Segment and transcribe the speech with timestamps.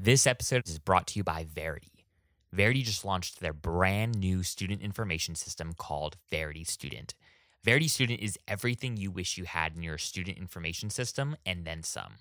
[0.00, 2.06] This episode is brought to you by Verity.
[2.52, 7.14] Verity just launched their brand new student information system called Verity Student.
[7.64, 11.82] Verity Student is everything you wish you had in your student information system and then
[11.82, 12.12] some.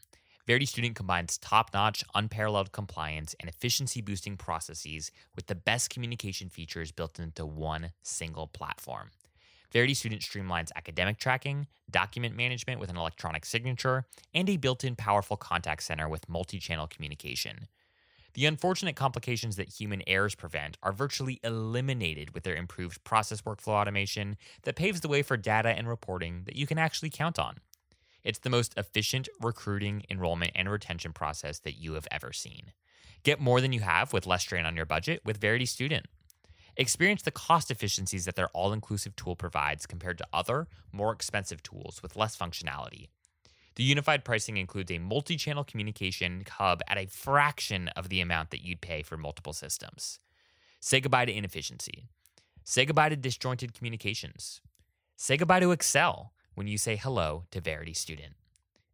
[0.47, 6.50] Verity Student combines top notch, unparalleled compliance and efficiency boosting processes with the best communication
[6.50, 9.12] features built into one single platform.
[9.71, 14.95] Verity Student streamlines academic tracking, document management with an electronic signature, and a built in
[14.95, 17.67] powerful contact center with multi channel communication.
[18.34, 23.73] The unfortunate complications that human errors prevent are virtually eliminated with their improved process workflow
[23.73, 27.57] automation that paves the way for data and reporting that you can actually count on.
[28.23, 32.73] It's the most efficient recruiting, enrollment, and retention process that you have ever seen.
[33.23, 36.05] Get more than you have with less strain on your budget with Verity Student.
[36.80, 41.63] Experience the cost efficiencies that their all inclusive tool provides compared to other, more expensive
[41.63, 43.08] tools with less functionality.
[43.76, 48.52] The unified pricing includes a multi channel communication hub at a fraction of the amount
[48.52, 50.20] that you'd pay for multiple systems.
[50.80, 52.10] Say goodbye to inefficiency.
[52.63, 54.62] Say goodbye to disjointed communications.
[55.16, 58.34] Say goodbye to Excel when you say hello to Verity Student.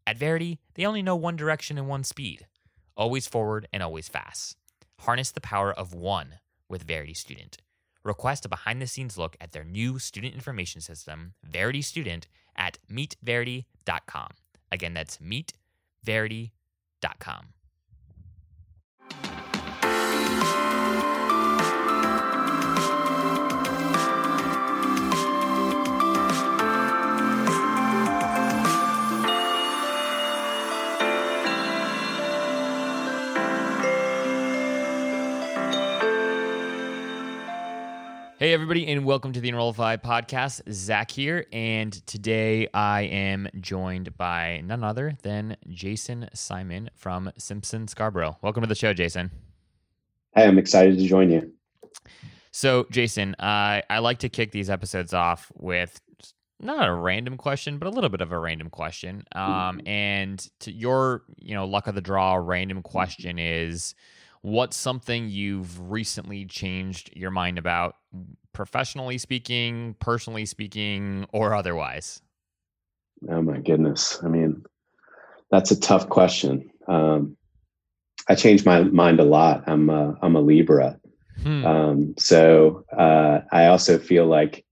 [0.07, 2.47] At Verity, they only know one direction and one speed
[2.95, 4.55] always forward and always fast.
[4.99, 6.35] Harness the power of one
[6.69, 7.57] with Verity Student.
[8.03, 12.77] Request a behind the scenes look at their new student information system, Verity Student, at
[12.91, 14.29] meetverity.com.
[14.71, 17.47] Again, that's meetverity.com.
[38.53, 40.61] Hey, everybody, and welcome to the Enrollify podcast.
[40.71, 47.87] Zach here, and today I am joined by none other than Jason Simon from Simpson
[47.87, 48.37] Scarborough.
[48.43, 49.31] Welcome to the show, Jason.
[50.35, 51.51] Hey, I'm excited to join you.
[52.51, 55.99] So, Jason, uh, I like to kick these episodes off with
[56.59, 59.23] not a random question, but a little bit of a random question.
[59.31, 63.95] Um, and to your, you know, luck of the draw, random question is
[64.43, 67.95] what's something you've recently changed your mind about
[68.51, 72.21] professionally speaking personally speaking or otherwise?
[73.29, 74.19] Oh my goodness.
[74.23, 74.63] I mean
[75.49, 76.69] that's a tough question.
[76.87, 77.35] Um,
[78.29, 79.63] i changed my mind a lot.
[79.65, 80.99] I'm a, i'm a libra.
[81.41, 81.65] Hmm.
[81.65, 84.63] um, so uh, i also feel like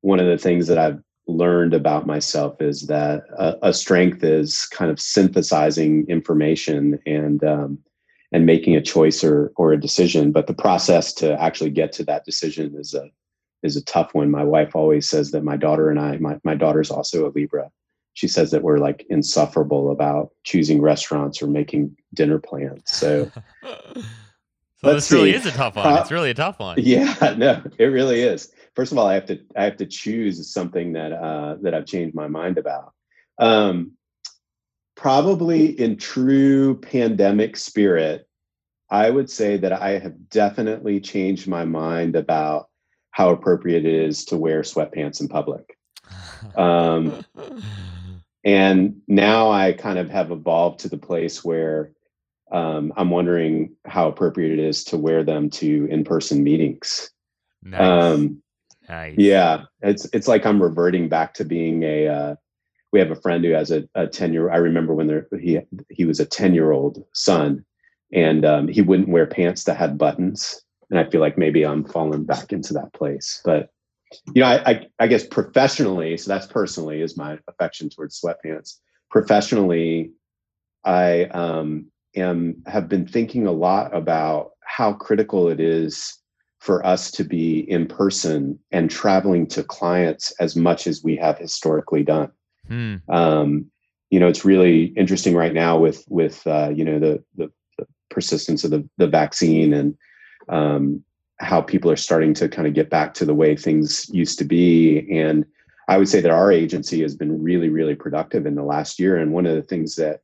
[0.00, 4.66] one of the things that i've learned about myself is that a, a strength is
[4.66, 7.78] kind of synthesizing information and um,
[8.32, 12.04] and making a choice or or a decision but the process to actually get to
[12.04, 13.10] that decision is a
[13.62, 16.54] is a tough one my wife always says that my daughter and i my, my
[16.54, 17.70] daughter's also a libra
[18.14, 23.30] she says that we're like insufferable about choosing restaurants or making dinner plans so
[24.82, 25.14] so this see.
[25.14, 25.86] really is a tough one.
[25.86, 26.76] Uh, it's really a tough one.
[26.78, 28.52] Yeah, no, it really is.
[28.74, 31.86] First of all, I have to I have to choose something that uh, that I've
[31.86, 32.92] changed my mind about.
[33.38, 33.92] Um,
[35.02, 38.24] probably in true pandemic spirit,
[38.88, 42.68] I would say that I have definitely changed my mind about
[43.10, 45.76] how appropriate it is to wear sweatpants in public.
[46.56, 47.24] Um,
[48.44, 51.90] and now I kind of have evolved to the place where
[52.52, 57.10] um, I'm wondering how appropriate it is to wear them to in-person meetings.
[57.64, 57.80] Nice.
[57.80, 58.40] Um,
[58.88, 59.16] nice.
[59.18, 62.34] Yeah, it's it's like I'm reverting back to being a uh,
[62.92, 65.58] we have a friend who has a, a 10 year i remember when there, he
[65.90, 67.64] he was a 10 year old son
[68.12, 71.84] and um, he wouldn't wear pants that had buttons and i feel like maybe i'm
[71.84, 73.70] falling back into that place but
[74.34, 78.76] you know I, I, I guess professionally so that's personally is my affection towards sweatpants.
[79.10, 80.12] Professionally
[80.84, 86.18] i um, am have been thinking a lot about how critical it is
[86.60, 91.36] for us to be in person and traveling to clients as much as we have
[91.36, 92.30] historically done
[92.68, 92.96] Hmm.
[93.08, 93.70] Um,
[94.10, 97.86] you know, it's really interesting right now with with uh, you know the, the, the
[98.10, 99.96] persistence of the the vaccine and
[100.48, 101.02] um,
[101.40, 104.44] how people are starting to kind of get back to the way things used to
[104.44, 105.08] be.
[105.10, 105.44] And
[105.88, 109.16] I would say that our agency has been really, really productive in the last year.
[109.16, 110.20] And one of the things that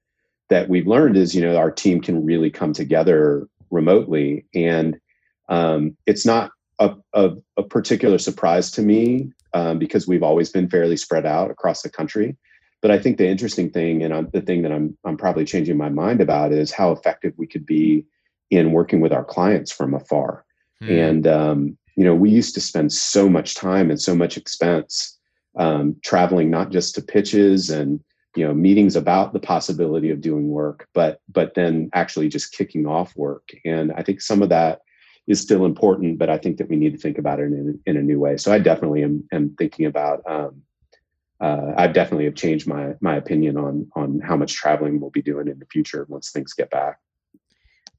[0.48, 4.98] that we've learned is, you know, our team can really come together remotely, and
[5.48, 10.68] um, it's not a, a, a, particular surprise to me um, because we've always been
[10.68, 12.36] fairly spread out across the country.
[12.80, 15.76] But I think the interesting thing, and I'm, the thing that I'm I'm probably changing
[15.76, 18.04] my mind about, is how effective we could be
[18.50, 20.44] in working with our clients from afar.
[20.80, 20.90] Hmm.
[20.90, 25.18] And um, you know, we used to spend so much time and so much expense
[25.58, 28.00] um, traveling, not just to pitches and
[28.36, 32.86] you know meetings about the possibility of doing work but but then actually just kicking
[32.86, 34.80] off work and i think some of that
[35.28, 37.96] is still important but i think that we need to think about it in, in
[37.96, 40.62] a new way so i definitely am, am thinking about um,
[41.40, 45.22] uh, i definitely have changed my my opinion on on how much traveling we'll be
[45.22, 46.98] doing in the future once things get back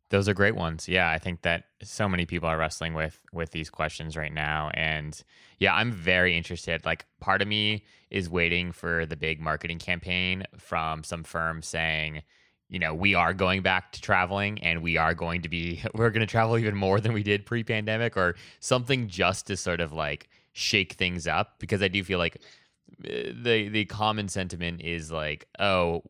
[0.10, 0.88] those are great ones.
[0.88, 4.72] Yeah, I think that so many people are wrestling with with these questions right now
[4.74, 5.22] and
[5.60, 6.86] yeah, I'm very interested.
[6.86, 12.24] Like part of me is waiting for the big marketing campaign from some firm saying,
[12.69, 16.12] you know, we are going back to traveling and we are going to be we're
[16.12, 19.92] going to travel even more than we did pre-pandemic or something just to sort of
[19.92, 22.42] like shake things up because I do feel like
[22.98, 26.04] the the common sentiment is like, oh,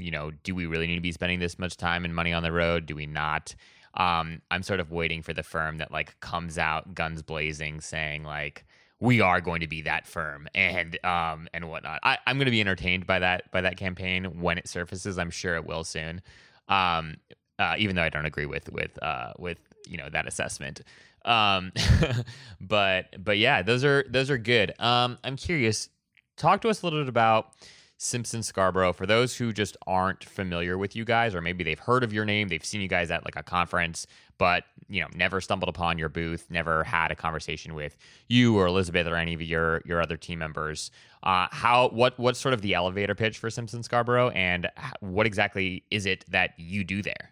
[0.00, 2.42] you know, do we really need to be spending this much time and money on
[2.42, 2.86] the road?
[2.86, 3.54] Do we not?
[3.94, 8.24] Um, I'm sort of waiting for the firm that like comes out guns blazing, saying
[8.24, 8.64] like,
[9.02, 11.98] we are going to be that firm and um and whatnot.
[12.04, 15.18] I, I'm going to be entertained by that by that campaign when it surfaces.
[15.18, 16.22] I'm sure it will soon.
[16.68, 17.16] Um,
[17.58, 19.58] uh, even though I don't agree with with uh with
[19.88, 20.82] you know that assessment.
[21.24, 21.72] Um,
[22.60, 24.72] but but yeah, those are those are good.
[24.78, 25.88] Um, I'm curious
[26.36, 27.54] talk to us a little bit about
[28.02, 32.02] Simpson Scarborough for those who just aren't familiar with you guys, or maybe they've heard
[32.02, 34.08] of your name, they've seen you guys at like a conference,
[34.38, 37.96] but you know never stumbled upon your booth, never had a conversation with
[38.26, 40.90] you or Elizabeth or any of your your other team members.
[41.22, 44.68] Uh, how what what's sort of the elevator pitch for Simpson Scarborough, and
[44.98, 47.30] what exactly is it that you do there?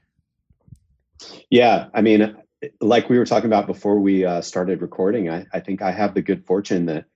[1.51, 2.37] Yeah, I mean,
[2.81, 6.15] like we were talking about before we uh, started recording, I, I think I have
[6.15, 7.07] the good fortune that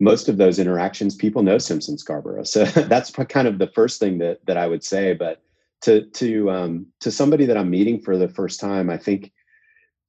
[0.00, 2.44] most of those interactions, people know Simpson Scarborough.
[2.44, 5.14] So that's kind of the first thing that that I would say.
[5.14, 5.42] But
[5.82, 9.32] to to um, to somebody that I'm meeting for the first time, I think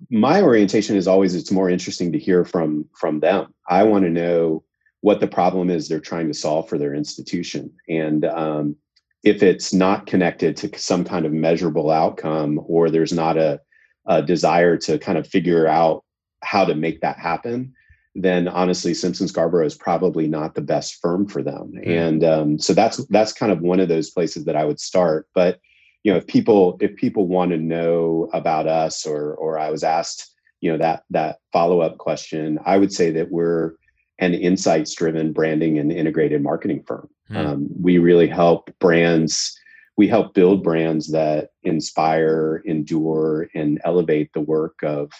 [0.09, 3.53] my orientation is always it's more interesting to hear from from them.
[3.69, 4.63] I want to know
[5.01, 8.75] what the problem is they're trying to solve for their institution, and um,
[9.23, 13.59] if it's not connected to some kind of measurable outcome, or there's not a,
[14.07, 16.03] a desire to kind of figure out
[16.41, 17.73] how to make that happen
[18.15, 21.89] then honestly simpson scarborough is probably not the best firm for them mm-hmm.
[21.89, 25.27] and um, so that's that's kind of one of those places that i would start
[25.33, 25.59] but
[26.03, 29.83] you know if people if people want to know about us or or i was
[29.83, 33.73] asked you know that that follow-up question i would say that we're
[34.19, 37.45] an insights driven branding and integrated marketing firm mm-hmm.
[37.45, 39.59] um, we really help brands
[39.97, 45.11] we help build brands that inspire endure and elevate the work of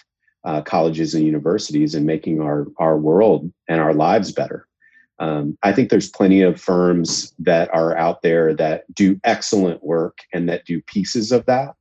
[0.45, 4.67] uh, colleges and universities and making our our world and our lives better.
[5.19, 10.19] Um, I think there's plenty of firms that are out there that do excellent work
[10.33, 11.75] and that do pieces of that.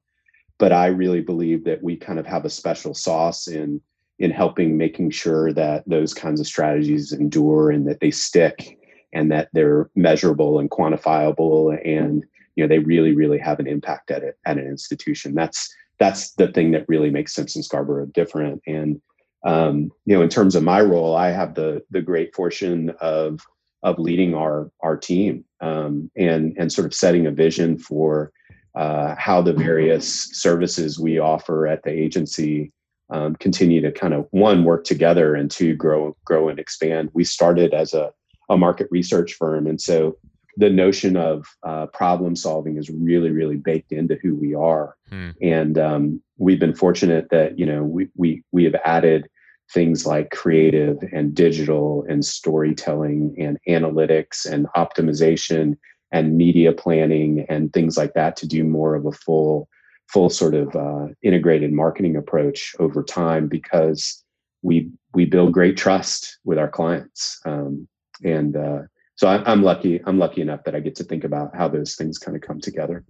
[0.59, 3.81] But I really believe that we kind of have a special sauce in
[4.21, 8.79] in helping making sure that those kinds of strategies endure and that they stick
[9.13, 12.25] and that they're measurable and quantifiable and
[12.55, 15.35] you know they really really have an impact at it at an institution.
[15.35, 18.63] That's that's the thing that really makes Simpson Scarborough different.
[18.67, 19.01] And
[19.45, 23.41] um, you know, in terms of my role, I have the the great fortune of
[23.83, 28.33] of leading our our team um, and and sort of setting a vision for
[28.75, 32.73] uh, how the various services we offer at the agency
[33.11, 37.11] um, continue to kind of one work together and two grow grow and expand.
[37.13, 38.13] We started as a
[38.51, 40.17] a market research firm, and so
[40.57, 45.31] the notion of uh, problem solving is really really baked into who we are hmm.
[45.43, 49.29] and um, we've been fortunate that you know we, we we have added
[49.73, 55.77] things like creative and digital and storytelling and analytics and optimization
[56.13, 59.69] and media planning and things like that to do more of a full
[60.09, 64.23] full sort of uh, integrated marketing approach over time because
[64.63, 67.89] we we build great trust with our clients um,
[68.23, 68.83] and uh,
[69.17, 70.01] so I'm, I'm lucky.
[70.05, 72.61] I'm lucky enough that I get to think about how those things kind of come
[72.61, 73.05] together.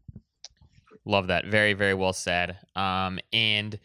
[1.04, 1.46] Love that.
[1.46, 2.56] Very, very well said.
[2.76, 3.78] Um, and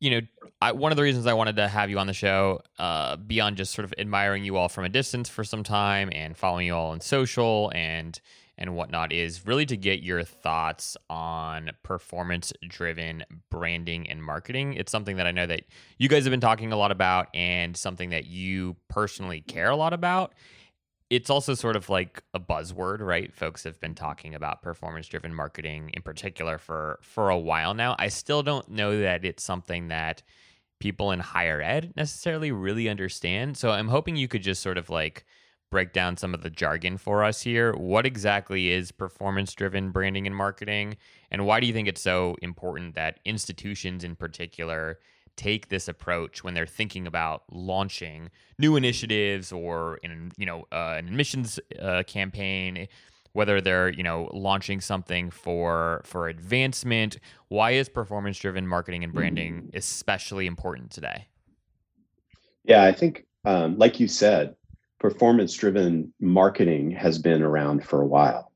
[0.00, 0.20] you know,
[0.62, 3.56] I, one of the reasons I wanted to have you on the show, uh, beyond
[3.56, 6.74] just sort of admiring you all from a distance for some time and following you
[6.74, 8.20] all on social and
[8.60, 14.74] and whatnot, is really to get your thoughts on performance driven branding and marketing.
[14.74, 15.62] It's something that I know that
[15.96, 19.76] you guys have been talking a lot about, and something that you personally care a
[19.76, 20.32] lot about
[21.10, 23.34] it's also sort of like a buzzword, right?
[23.34, 27.96] Folks have been talking about performance-driven marketing in particular for for a while now.
[27.98, 30.22] I still don't know that it's something that
[30.80, 33.56] people in higher ed necessarily really understand.
[33.56, 35.24] So I'm hoping you could just sort of like
[35.70, 37.74] break down some of the jargon for us here.
[37.74, 40.96] What exactly is performance-driven branding and marketing
[41.30, 44.98] and why do you think it's so important that institutions in particular
[45.38, 48.28] take this approach when they're thinking about launching
[48.58, 52.88] new initiatives or in you know uh, an admissions uh, campaign
[53.32, 59.14] whether they're you know launching something for for advancement why is performance driven marketing and
[59.14, 61.26] branding especially important today?
[62.64, 64.56] Yeah i think um, like you said
[64.98, 68.47] performance driven marketing has been around for a while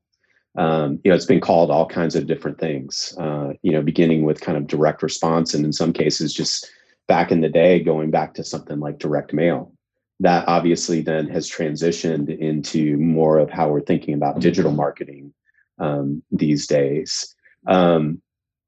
[0.55, 4.23] um, you know it's been called all kinds of different things uh, you know beginning
[4.23, 6.69] with kind of direct response and in some cases just
[7.07, 9.73] back in the day going back to something like direct mail
[10.19, 15.33] that obviously then has transitioned into more of how we're thinking about digital marketing
[15.79, 17.35] um, these days.
[17.67, 18.21] Um,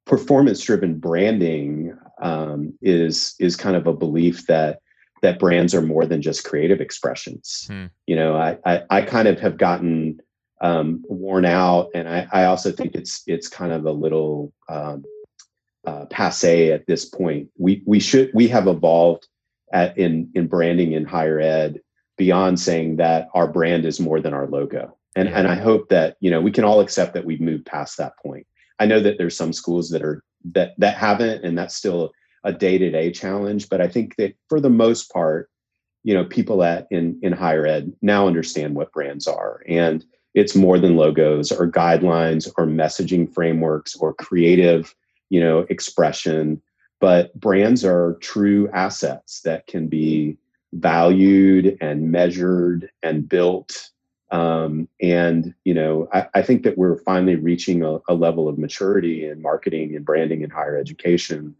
[0.06, 4.80] performance driven branding um, is is kind of a belief that
[5.22, 7.65] that brands are more than just creative expressions.
[7.68, 7.86] Hmm.
[8.06, 10.20] You know, I, I, I kind of have gotten
[10.65, 15.05] um, worn out, and I, I also think it's it's kind of a little um,
[15.86, 17.50] uh, passe at this point.
[17.57, 19.27] We we should we have evolved
[19.72, 21.81] at, in in branding in higher ed
[22.17, 24.98] beyond saying that our brand is more than our logo.
[25.15, 27.98] And and I hope that you know we can all accept that we've moved past
[27.98, 28.48] that point.
[28.79, 32.12] I know that there's some schools that are that that haven't, and that's still
[32.43, 33.69] a day to day challenge.
[33.69, 35.48] But I think that for the most part,
[36.03, 40.03] you know, people at in in higher ed now understand what brands are, and
[40.36, 44.94] it's more than logos or guidelines or messaging frameworks or creative,
[45.30, 46.62] you know, expression
[47.00, 50.38] but brands are true assets that can be
[50.74, 53.92] valued and measured and built.
[54.32, 58.58] Um, and you know I, I, think that we're finally reaching a, a, level of
[58.58, 61.56] maturity in marketing and branding in higher education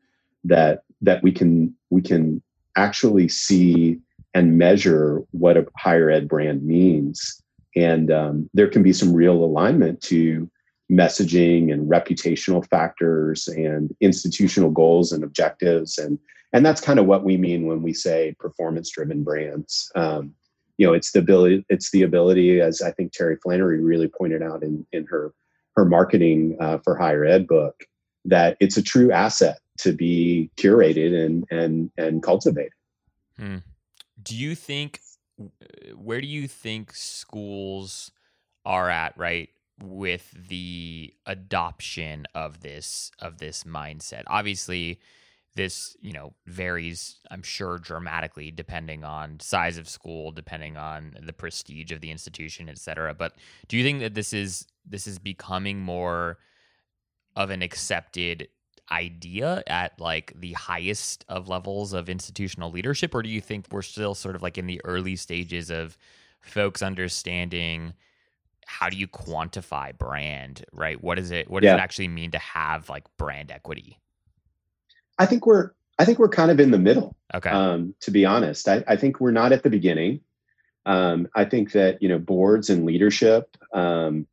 [0.46, 2.42] that that we can we can
[2.76, 4.00] actually see
[4.34, 7.40] and measure what a higher ed brand means
[7.76, 10.50] and um, there can be some real alignment to
[10.92, 15.98] messaging and reputational factors and institutional goals and objectives.
[15.98, 16.20] And
[16.54, 19.92] and that's kind of what we mean when we say performance driven brands.
[19.96, 20.34] Um,
[20.78, 24.42] you know it's the ability it's the ability as i think terry flannery really pointed
[24.42, 25.34] out in in her
[25.76, 27.84] her marketing uh, for higher ed book
[28.24, 32.72] that it's a true asset to be curated and and and cultivated.
[33.38, 33.58] Hmm.
[34.24, 35.02] do you think
[35.40, 38.12] Eh, where do you think schools
[38.66, 39.50] are at right
[39.82, 44.24] with the adoption of this of this mindset.
[44.28, 45.00] Obviously,
[45.56, 51.32] this you know varies i'm sure dramatically depending on size of school depending on the
[51.32, 53.34] prestige of the institution et cetera but
[53.70, 56.38] do you think that this is this is becoming more
[57.38, 58.50] of an accepted
[58.92, 63.82] idea at like the highest of levels of institutional leadership or do you think we're
[63.82, 65.98] still sort of like in the early stages of
[66.42, 67.94] folks understanding
[68.66, 71.02] how do you quantify brand, right?
[71.02, 71.50] What is it?
[71.50, 71.76] What does yeah.
[71.76, 74.00] it actually mean to have like brand equity?
[75.18, 77.16] I think we're I think we're kind of in the middle.
[77.34, 77.50] Okay.
[77.50, 80.20] Um, to be honest, I, I think we're not at the beginning.
[80.86, 84.28] Um, I think that you know boards and leadership um,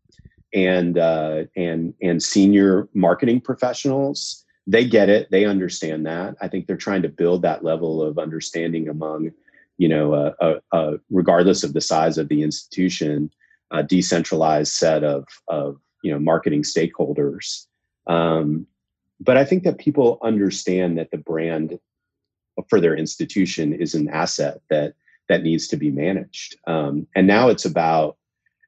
[0.54, 5.28] and uh, and and senior marketing professionals they get it.
[5.30, 6.36] They understand that.
[6.40, 9.32] I think they're trying to build that level of understanding among
[9.78, 13.30] you know uh, uh, uh regardless of the size of the institution
[13.70, 17.66] a decentralized set of of you know marketing stakeholders.
[18.06, 18.66] Um,
[19.20, 21.78] but I think that people understand that the brand
[22.68, 24.94] for their institution is an asset that
[25.28, 26.56] that needs to be managed.
[26.66, 28.16] Um, and now it's about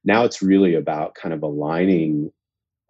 [0.04, 2.32] now it's really about kind of aligning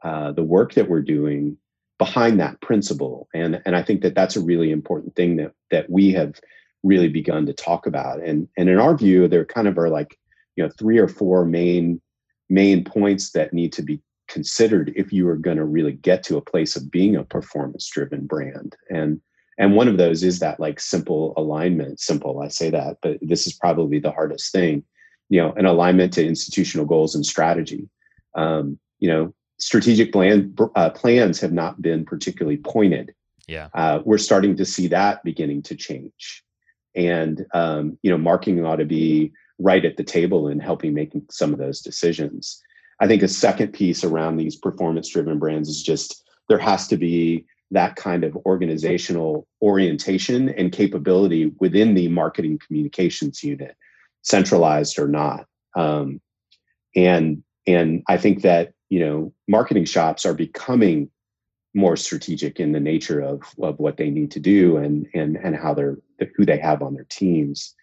[0.02, 1.56] uh, the work that we're doing
[1.98, 3.28] behind that principle.
[3.34, 6.40] And and I think that that's a really important thing that that we have
[6.82, 8.22] really begun to talk about.
[8.22, 10.18] And and in our view, there kind of are like
[10.56, 12.00] you know three or four main
[12.50, 16.36] main points that need to be considered if you are going to really get to
[16.36, 19.20] a place of being a performance driven brand and
[19.58, 23.46] and one of those is that like simple alignment simple i say that but this
[23.46, 24.82] is probably the hardest thing
[25.28, 27.88] you know an alignment to institutional goals and strategy.
[28.34, 33.14] Um, you know strategic plan uh, plans have not been particularly pointed.
[33.46, 33.68] Yeah.
[33.74, 36.42] Uh, we're starting to see that beginning to change.
[36.94, 41.26] And um, you know marketing ought to be right at the table in helping making
[41.30, 42.60] some of those decisions.
[43.00, 46.96] I think a second piece around these performance driven brands is just there has to
[46.96, 53.76] be that kind of organizational orientation and capability within the marketing communications unit,
[54.24, 55.46] centralized or not.
[55.76, 56.20] Um,
[56.96, 61.10] and and I think that you know marketing shops are becoming
[61.74, 65.56] more strategic in the nature of of what they need to do and and and
[65.56, 65.98] how they're
[66.36, 67.74] who they have on their teams.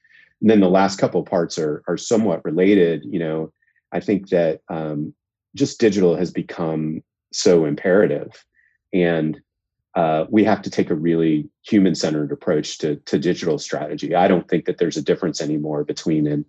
[0.42, 3.06] And then the last couple parts are are somewhat related.
[3.06, 3.54] You know,
[3.92, 5.14] I think that um,
[5.56, 8.46] just digital has become so imperative,
[8.94, 9.40] and
[9.96, 14.16] uh, we have to take a really human centered approach to to digital strategy.
[14.16, 16.46] I don't think that there's a difference anymore between an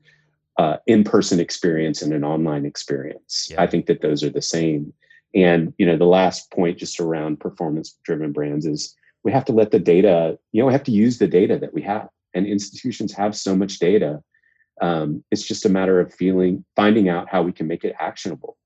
[0.58, 3.48] uh, in-person experience and an online experience.
[3.50, 3.62] Yeah.
[3.62, 4.92] I think that those are the same.
[5.34, 8.94] And you know, the last point just around performance-driven brands is
[9.24, 10.38] we have to let the data.
[10.52, 13.56] You know, we have to use the data that we have, and institutions have so
[13.56, 14.22] much data.
[14.80, 18.56] Um, it's just a matter of feeling, finding out how we can make it actionable.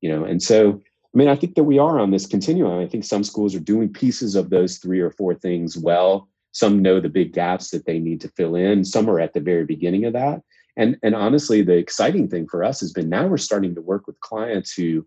[0.00, 0.82] You know, and so
[1.16, 2.78] I mean, I think that we are on this continuum.
[2.78, 6.28] I think some schools are doing pieces of those three or four things well.
[6.52, 8.84] Some know the big gaps that they need to fill in.
[8.84, 10.42] Some are at the very beginning of that.
[10.76, 14.06] And, and honestly, the exciting thing for us has been now we're starting to work
[14.06, 15.06] with clients who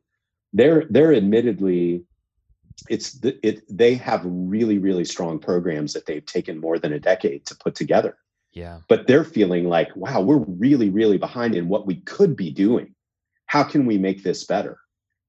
[0.52, 2.04] they're they're admittedly
[2.90, 7.00] it's the, it they have really really strong programs that they've taken more than a
[7.00, 8.18] decade to put together.
[8.52, 8.80] Yeah.
[8.88, 12.96] But they're feeling like, wow, we're really really behind in what we could be doing.
[13.46, 14.80] How can we make this better?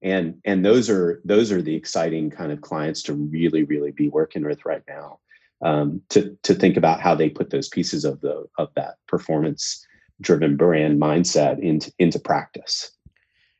[0.02, 4.09] And and those are those are the exciting kind of clients to really really be
[4.09, 5.19] working with right now
[5.62, 9.87] um, to to think about how they put those pieces of the of that performance
[10.21, 12.92] driven brand mindset into into practice.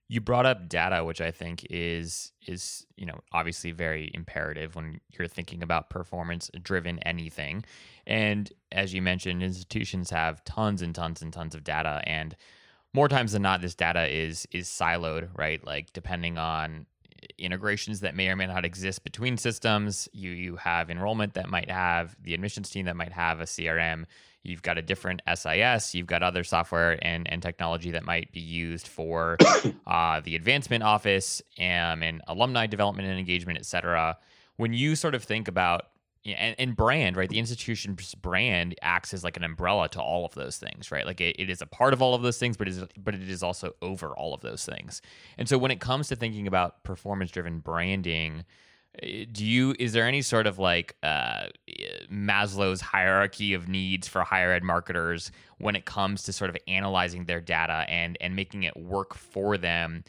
[0.09, 5.01] You brought up data which i think is is you know obviously very imperative when
[5.11, 7.65] you're thinking about performance driven anything.
[8.07, 12.35] And as you mentioned institutions have tons and tons and tons of data and
[12.93, 15.65] more times than not, this data is is siloed, right?
[15.65, 16.87] Like depending on
[17.39, 20.09] integrations that may or may not exist between systems.
[20.13, 24.05] You you have enrollment that might have the admissions team that might have a CRM.
[24.43, 25.95] You've got a different SIS.
[25.95, 29.37] You've got other software and, and technology that might be used for
[29.87, 34.17] uh, the advancement office and, and alumni development and engagement, et cetera.
[34.57, 35.89] When you sort of think about
[36.25, 37.29] and, and brand, right?
[37.29, 41.07] The institution's brand acts as like an umbrella to all of those things, right?
[41.07, 43.15] Like it, it is a part of all of those things, but it is but
[43.15, 45.01] it is also over all of those things.
[45.39, 48.45] And so when it comes to thinking about performance driven branding,
[49.03, 51.47] eh, do you is there any sort of like uh,
[52.13, 57.25] Maslow's hierarchy of needs for higher ed marketers when it comes to sort of analyzing
[57.25, 60.05] their data and and making it work for them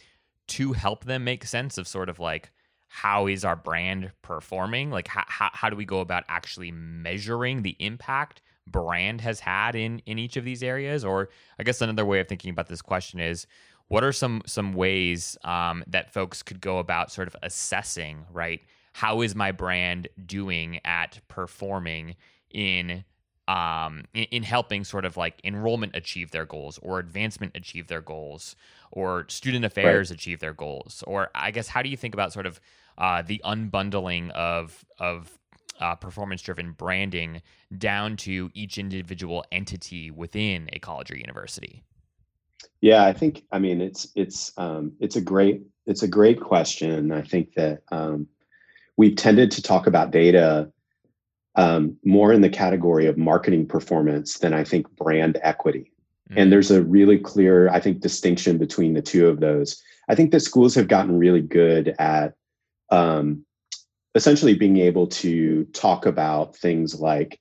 [0.50, 2.52] to help them make sense of sort of like
[2.94, 4.92] how is our brand performing?
[4.92, 9.78] Like, how, how, how do we go about actually measuring the impact brand has had
[9.78, 11.06] in in each of these areas?
[11.06, 13.48] Or I guess another way of thinking about this question is,
[13.88, 18.60] what are some some ways um, that folks could go about sort of assessing, right?
[18.92, 22.18] How is my brand doing at performing
[22.50, 23.06] in
[23.48, 28.02] um, in, in, helping sort of like enrollment achieve their goals or advancement achieve their
[28.02, 28.56] goals
[28.92, 30.20] or student affairs right.
[30.20, 32.62] achieve their goals or i guess how do you think about sort of
[33.02, 35.38] uh, the unbundling of of
[35.80, 37.42] uh, performance driven branding
[37.76, 41.84] down to each individual entity within a college or university?
[42.80, 47.12] Yeah, I think I mean it's it's um, it's a great it's a great question.
[47.12, 48.28] I think that um,
[48.98, 50.72] we've tended to talk about data
[51.56, 55.92] um, more in the category of marketing performance than I think brand equity.
[56.30, 56.38] Mm-hmm.
[56.38, 59.82] And there's a really clear, I think, distinction between the two of those.
[60.08, 62.36] I think that schools have gotten really good at
[62.92, 63.46] um,
[64.16, 67.40] essentially being able to talk about things like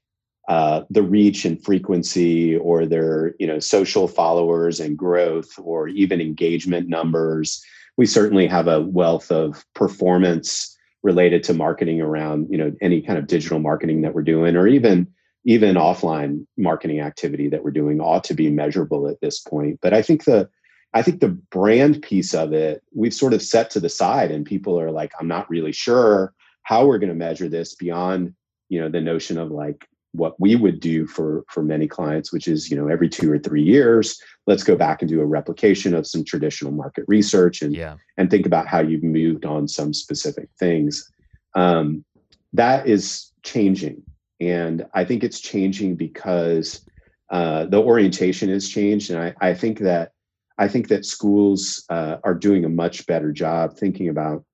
[0.49, 6.21] uh, the reach and frequency or their you know social followers and growth or even
[6.21, 7.63] engagement numbers.
[7.97, 13.19] We certainly have a wealth of performance related to marketing around you know any kind
[13.19, 15.07] of digital marketing that we're doing or even
[15.45, 19.79] even offline marketing activity that we're doing ought to be measurable at this point.
[19.81, 20.49] But i think the
[20.93, 24.45] I think the brand piece of it, we've sort of set to the side, and
[24.45, 28.35] people are like, I'm not really sure how we're going to measure this beyond,
[28.69, 32.49] you know, the notion of like what we would do for for many clients, which
[32.49, 35.95] is, you know, every two or three years, let's go back and do a replication
[35.95, 37.97] of some traditional market research and yeah.
[38.17, 41.09] and think about how you've moved on some specific things.
[41.55, 42.05] Um,
[42.53, 44.03] that is changing,
[44.41, 46.85] and I think it's changing because
[47.31, 50.13] uh, the orientation has changed, and I, I think that
[50.61, 54.45] I think that schools uh, are doing a much better job thinking about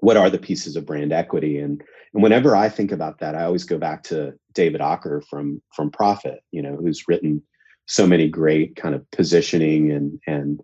[0.00, 1.82] what are the pieces of brand equity and
[2.14, 5.90] and whenever I think about that, I always go back to David Aaker from from
[5.90, 7.42] Prophet, you know, who's written
[7.86, 10.60] so many great kind of positioning and and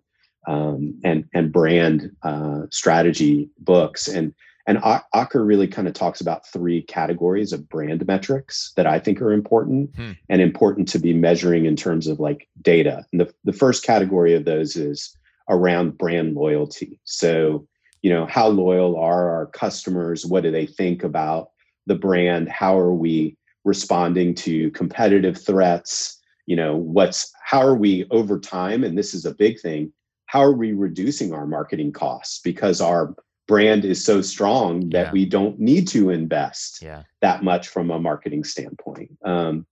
[0.47, 4.07] um, and and brand uh, strategy books.
[4.07, 4.33] And
[4.67, 9.21] and Aaker really kind of talks about three categories of brand metrics that I think
[9.21, 10.11] are important hmm.
[10.29, 13.05] and important to be measuring in terms of like data.
[13.11, 15.15] And the, the first category of those is
[15.49, 16.99] around brand loyalty.
[17.05, 17.67] So,
[18.01, 20.25] you know, how loyal are our customers?
[20.25, 21.49] What do they think about
[21.87, 22.49] the brand?
[22.49, 26.19] How are we responding to competitive threats?
[26.45, 28.83] You know, what's how are we over time?
[28.83, 29.91] And this is a big thing.
[30.27, 32.39] How are we reducing our marketing costs?
[32.39, 33.15] Because our
[33.49, 35.11] brand is so strong that yeah.
[35.11, 37.03] we don't need to invest yeah.
[37.19, 39.11] that much from a marketing standpoint.
[39.25, 39.65] Um,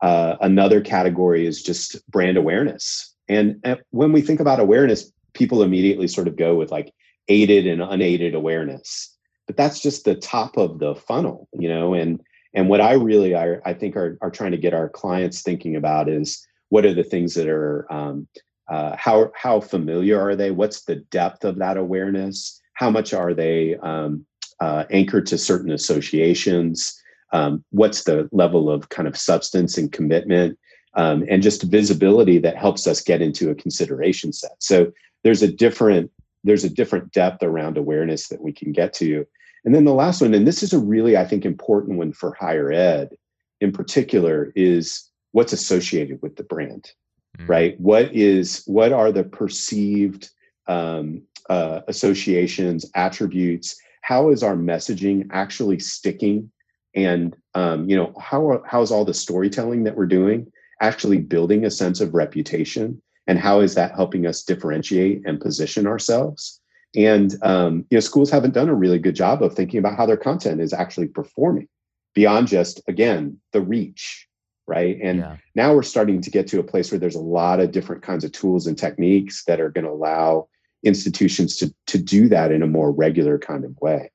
[0.00, 3.14] uh, another category is just brand awareness.
[3.28, 6.94] and, and when we think about awareness, people immediately sort of go with like
[7.28, 12.20] aided and unaided awareness but that's just the top of the funnel you know and
[12.54, 15.76] and what i really i, I think are, are trying to get our clients thinking
[15.76, 18.26] about is what are the things that are um,
[18.68, 23.34] uh, how how familiar are they what's the depth of that awareness how much are
[23.34, 24.24] they um,
[24.60, 27.00] uh, anchored to certain associations
[27.32, 30.58] um, what's the level of kind of substance and commitment
[30.94, 34.92] um, and just visibility that helps us get into a consideration set so
[35.24, 36.10] there's a different
[36.46, 39.26] there's a different depth around awareness that we can get to.
[39.64, 42.34] And then the last one, and this is a really, I think, important one for
[42.34, 43.16] higher ed
[43.60, 46.92] in particular, is what's associated with the brand,
[47.38, 47.48] mm.
[47.48, 47.78] right?
[47.80, 50.30] What is what are the perceived
[50.68, 53.76] um, uh, associations, attributes?
[54.02, 56.50] How is our messaging actually sticking?
[56.94, 61.64] And um, you know, how how is all the storytelling that we're doing actually building
[61.64, 63.00] a sense of reputation?
[63.26, 66.60] and how is that helping us differentiate and position ourselves
[66.94, 70.06] and um, you know schools haven't done a really good job of thinking about how
[70.06, 71.68] their content is actually performing
[72.14, 74.26] beyond just again the reach
[74.66, 75.36] right and yeah.
[75.54, 78.24] now we're starting to get to a place where there's a lot of different kinds
[78.24, 80.48] of tools and techniques that are going to allow
[80.86, 84.10] institutions to to do that in a more regular kind of way.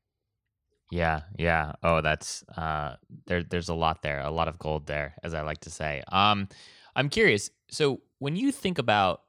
[0.92, 1.74] Yeah yeah.
[1.84, 2.96] Oh that's uh
[3.28, 6.04] there there's a lot there a lot of gold there as i like to say.
[6.12, 6.48] Um
[6.96, 9.22] i'm curious so when you think about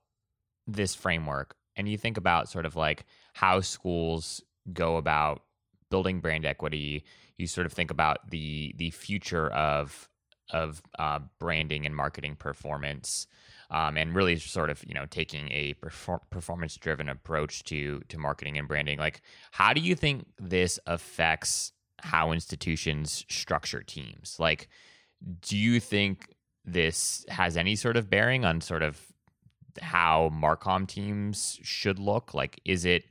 [0.67, 5.43] this framework and you think about sort of like how schools go about
[5.91, 7.05] building brand equity,
[7.37, 10.09] you sort of think about the the future of
[10.51, 13.27] of uh, branding and marketing performance,
[13.73, 18.19] um, and really sort of you know taking a perform- performance driven approach to to
[18.19, 18.99] marketing and branding.
[18.99, 24.37] Like, how do you think this affects how institutions structure teams?
[24.39, 24.69] Like,
[25.41, 29.01] do you think this has any sort of bearing on sort of
[29.81, 32.35] how Marcom teams should look?
[32.35, 33.05] Like, is it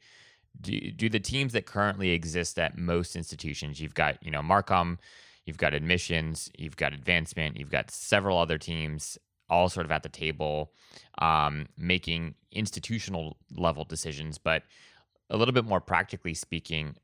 [0.59, 3.81] do, do the teams that currently exist at most institutions?
[3.81, 4.99] You've got you know Marcom,
[5.45, 9.17] you've got admissions, you've got advancement, you've got several other teams
[9.51, 10.71] all sort of at the table
[11.19, 14.63] um, making institutional level decisions, but
[15.29, 16.95] a little bit more practically speaking,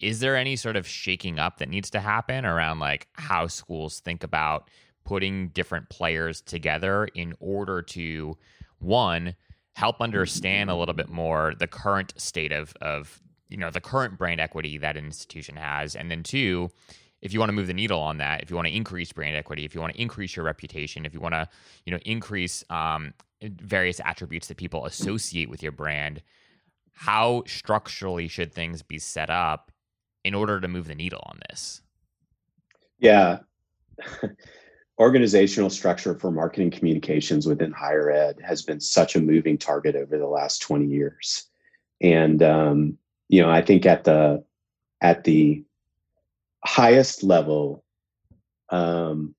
[0.00, 4.00] is there any sort of shaking up that needs to happen around like how schools
[4.00, 4.68] think about
[5.04, 8.36] putting different players together in order to
[8.78, 9.34] one
[9.74, 14.18] help understand a little bit more the current state of of you know the current
[14.18, 15.94] brand equity that an institution has?
[15.94, 16.70] And then two
[17.22, 19.36] if you want to move the needle on that if you want to increase brand
[19.36, 21.48] equity if you want to increase your reputation if you want to
[21.84, 26.22] you know increase um, various attributes that people associate with your brand
[26.92, 29.70] how structurally should things be set up
[30.24, 31.82] in order to move the needle on this?
[32.98, 33.40] Yeah.
[34.98, 40.16] Organizational structure for marketing communications within higher ed has been such a moving target over
[40.16, 41.44] the last 20 years.
[42.00, 42.98] And um,
[43.28, 44.44] you know i think at the
[45.00, 45.64] at the
[46.66, 47.84] highest level
[48.70, 49.34] um,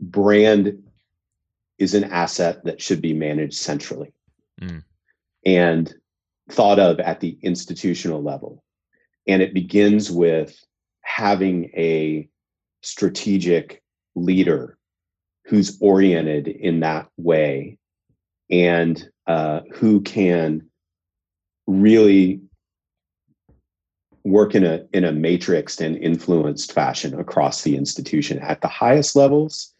[0.00, 0.82] brand
[1.78, 4.12] is an asset that should be managed centrally
[4.60, 4.82] mm.
[5.44, 5.94] and
[6.50, 8.62] thought of at the institutional level
[9.26, 10.56] and it begins with
[11.02, 12.28] having a
[12.82, 13.82] strategic
[14.14, 14.78] leader
[15.46, 17.76] who's oriented in that way
[18.50, 20.68] and uh, who can
[21.66, 22.40] really
[24.26, 29.14] work in a in a matrixed and influenced fashion across the institution at the highest
[29.14, 29.72] levels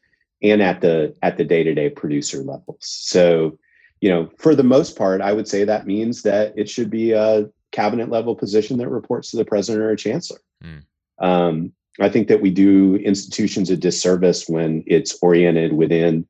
[0.43, 3.59] and at the at the day-to-day producer levels so
[4.01, 7.13] you know for the most part i would say that means that it should be
[7.13, 10.83] a cabinet level position that reports to the president or a chancellor mm.
[11.19, 16.27] um, I think that we do institutions a disservice when it's oriented within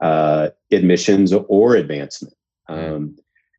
[0.00, 2.34] uh, admissions or advancement.
[2.68, 3.16] Um,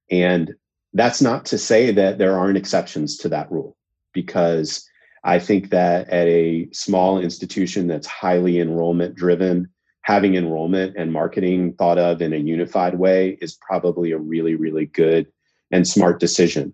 [0.09, 0.55] and
[0.93, 3.75] that's not to say that there aren't exceptions to that rule,
[4.13, 4.87] because
[5.23, 9.69] I think that at a small institution that's highly enrollment driven,
[10.01, 14.85] having enrollment and marketing thought of in a unified way is probably a really, really
[14.85, 15.27] good
[15.71, 16.73] and smart decision.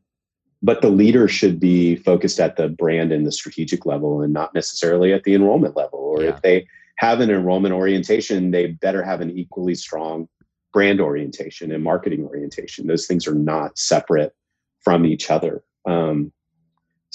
[0.61, 4.53] But the leader should be focused at the brand and the strategic level and not
[4.53, 5.99] necessarily at the enrollment level.
[5.99, 6.29] Or yeah.
[6.29, 6.67] if they
[6.97, 10.29] have an enrollment orientation they better have an equally strong
[10.71, 12.87] brand orientation and marketing orientation.
[12.87, 14.33] Those things are not separate
[14.81, 15.63] from each other.
[15.85, 16.33] Um,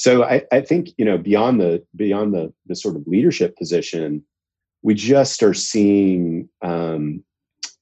[0.00, 4.24] so I, I, think you know beyond the beyond the the sort of leadership position
[4.82, 7.22] we just are seeing um,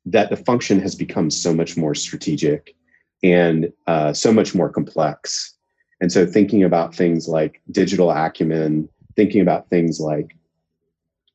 [0.04, 2.74] that the function has become so much more strategic
[3.22, 5.54] and uh, so much more complex.
[6.00, 10.36] And so thinking about things like digital acumen, thinking about things like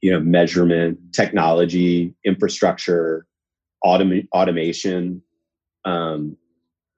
[0.02, 3.26] you know measurement, technology, infrastructure,
[3.86, 5.22] autom- automation
[5.86, 6.36] um,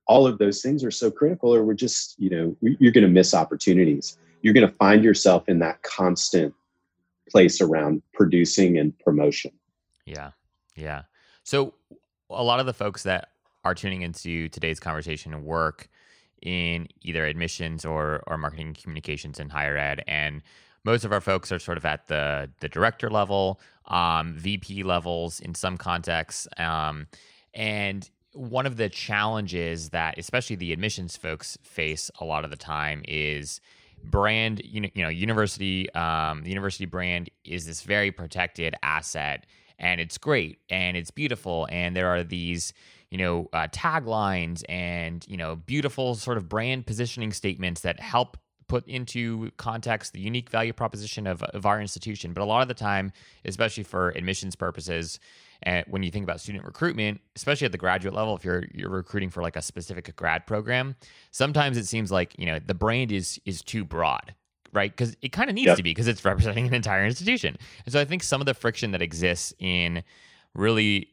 [0.07, 3.09] all of those things are so critical or we're just you know you're going to
[3.09, 4.17] miss opportunities.
[4.41, 6.53] You're going to find yourself in that constant
[7.29, 9.51] place around producing and promotion.
[10.05, 10.31] Yeah
[10.75, 11.03] yeah.
[11.43, 11.73] So
[12.29, 13.29] a lot of the folks that
[13.63, 15.89] are tuning into today's conversation work
[16.41, 20.41] in either admissions or or marketing communications in higher ed and
[20.83, 25.39] most of our folks are sort of at the the director level um, vp levels
[25.39, 27.07] in some contexts um,
[27.53, 32.57] and one of the challenges that especially the admissions folks face a lot of the
[32.57, 33.61] time is
[34.03, 39.45] brand you know, you know university um, the university brand is this very protected asset
[39.79, 42.73] and it's great and it's beautiful and there are these
[43.09, 48.37] you know uh, taglines and you know beautiful sort of brand positioning statements that help
[48.67, 52.33] put into context the unique value proposition of, of our institution.
[52.33, 53.11] But a lot of the time
[53.45, 55.19] especially for admissions purposes
[55.65, 58.89] and when you think about student recruitment, especially at the graduate level, if you're you're
[58.89, 60.95] recruiting for like a specific grad program,
[61.31, 64.35] sometimes it seems like you know the brand is is too broad,
[64.73, 64.91] right?
[64.91, 65.77] Because it kind of needs yep.
[65.77, 67.57] to be because it's representing an entire institution.
[67.85, 70.03] And so I think some of the friction that exists in
[70.53, 71.09] really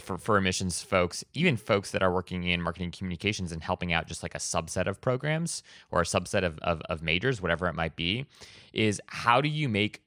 [0.00, 4.06] for, for admissions folks, even folks that are working in marketing communications and helping out
[4.06, 7.74] just like a subset of programs or a subset of, of, of majors, whatever it
[7.74, 8.26] might be,
[8.72, 10.02] is how do you make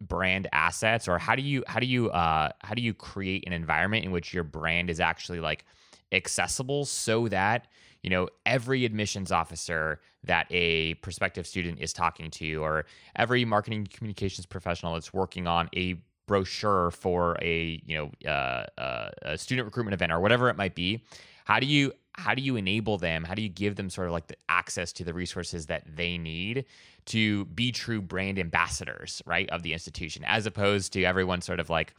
[0.00, 3.52] brand assets or how do you how do you uh how do you create an
[3.52, 5.64] environment in which your brand is actually like
[6.12, 7.66] accessible so that
[8.02, 12.84] you know every admissions officer that a prospective student is talking to or
[13.16, 19.10] every marketing communications professional that's working on a brochure for a you know uh, uh,
[19.22, 21.02] a student recruitment event or whatever it might be
[21.44, 23.22] how do you how do you enable them?
[23.22, 26.18] How do you give them sort of like the access to the resources that they
[26.18, 26.64] need
[27.06, 31.70] to be true brand ambassadors right of the institution as opposed to everyone sort of
[31.70, 31.94] like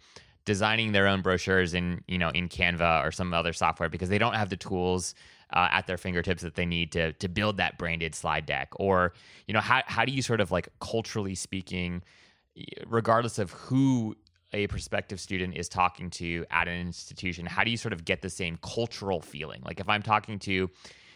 [0.46, 4.18] designing their own brochures in you know in canva or some other software because they
[4.18, 5.16] don't have the tools
[5.54, 8.70] uh, at their fingertips that they need to to build that branded slide deck?
[8.76, 9.14] Or
[9.48, 12.04] you know how, how do you sort of like culturally speaking
[12.88, 14.16] regardless of who
[14.54, 18.22] a prospective student is talking to at an institution how do you sort of get
[18.22, 19.62] the same cultural feeling?
[19.66, 20.70] Like if i'm talking to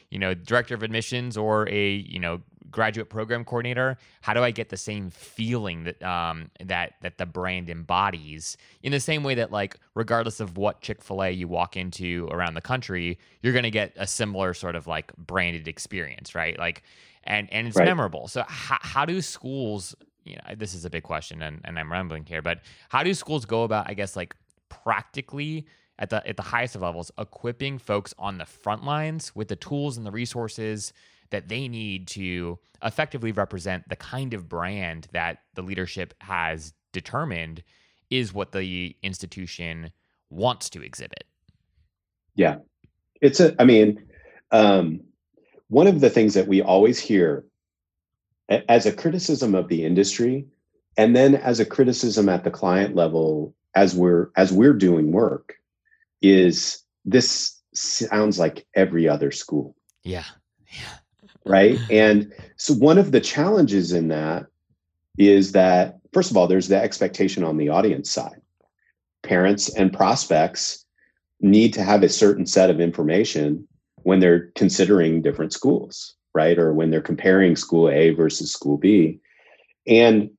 [0.10, 4.50] you know director of admissions or a you know graduate program coordinator how do i
[4.50, 8.58] get the same feeling that um, that that the brand embodies?
[8.82, 12.62] In the same way that like regardless of what chick-fil-a you walk into around the
[12.62, 16.58] country you're going to get a similar sort of like branded experience right?
[16.58, 16.84] Like
[17.24, 17.86] and and it's right.
[17.86, 18.28] memorable.
[18.28, 21.92] So how, how do schools you know, this is a big question and, and I'm
[21.92, 24.36] rambling here, but how do schools go about, I guess, like
[24.70, 25.66] practically
[26.00, 29.56] at the at the highest of levels, equipping folks on the front lines with the
[29.56, 30.94] tools and the resources
[31.30, 37.64] that they need to effectively represent the kind of brand that the leadership has determined
[38.10, 39.92] is what the institution
[40.30, 41.26] wants to exhibit.
[42.36, 42.58] Yeah.
[43.22, 44.04] It's a I mean,
[44.52, 45.02] um,
[45.70, 47.46] one of the things that we always hear
[48.50, 50.46] as a criticism of the industry
[50.98, 55.56] and then as a criticism at the client level as we're as we're doing work
[56.22, 59.76] is this sounds like every other school.
[60.04, 60.26] Yeah
[60.74, 60.98] yeah.
[61.46, 61.78] Right?
[61.92, 64.48] And so one of the challenges in that
[65.18, 68.42] is that first of all there's the expectation on the audience side.
[69.22, 70.86] Parents and prospects
[71.40, 73.68] need to have a certain set of information
[74.04, 76.58] when they're considering different schools right?
[76.58, 79.20] Or when they're comparing school A versus school B.
[79.88, 80.30] And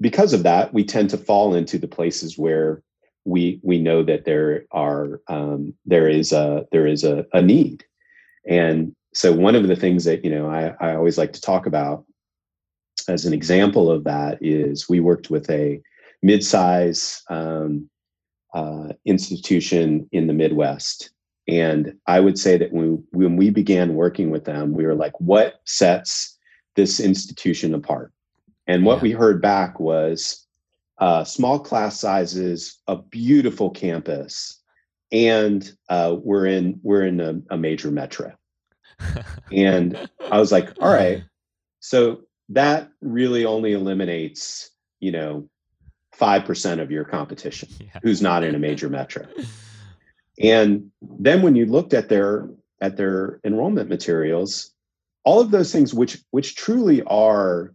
[0.00, 2.82] because of that, we tend to fall into the places where
[3.24, 7.84] we we know that there are um, there is a there is a, a need.
[8.48, 11.66] And so one of the things that you know I, I always like to talk
[11.66, 12.04] about
[13.08, 15.80] as an example of that is we worked with a
[16.22, 17.88] mid-size um,
[18.54, 21.10] uh, institution in the Midwest
[21.48, 25.18] and I would say that when, when we began working with them, we were like,
[25.20, 26.38] what sets
[26.76, 28.12] this institution apart?
[28.66, 29.02] And what yeah.
[29.02, 30.46] we heard back was
[30.98, 34.60] uh, small class sizes, a beautiful campus,
[35.10, 38.32] and uh, we're in we're in a, a major metro.
[39.52, 41.24] and I was like, all right,
[41.80, 45.48] so that really only eliminates, you know,
[46.12, 47.98] five percent of your competition yeah.
[48.02, 49.26] who's not in a major metro.
[50.42, 52.48] And then when you looked at their
[52.80, 54.72] at their enrollment materials,
[55.24, 57.74] all of those things which which truly are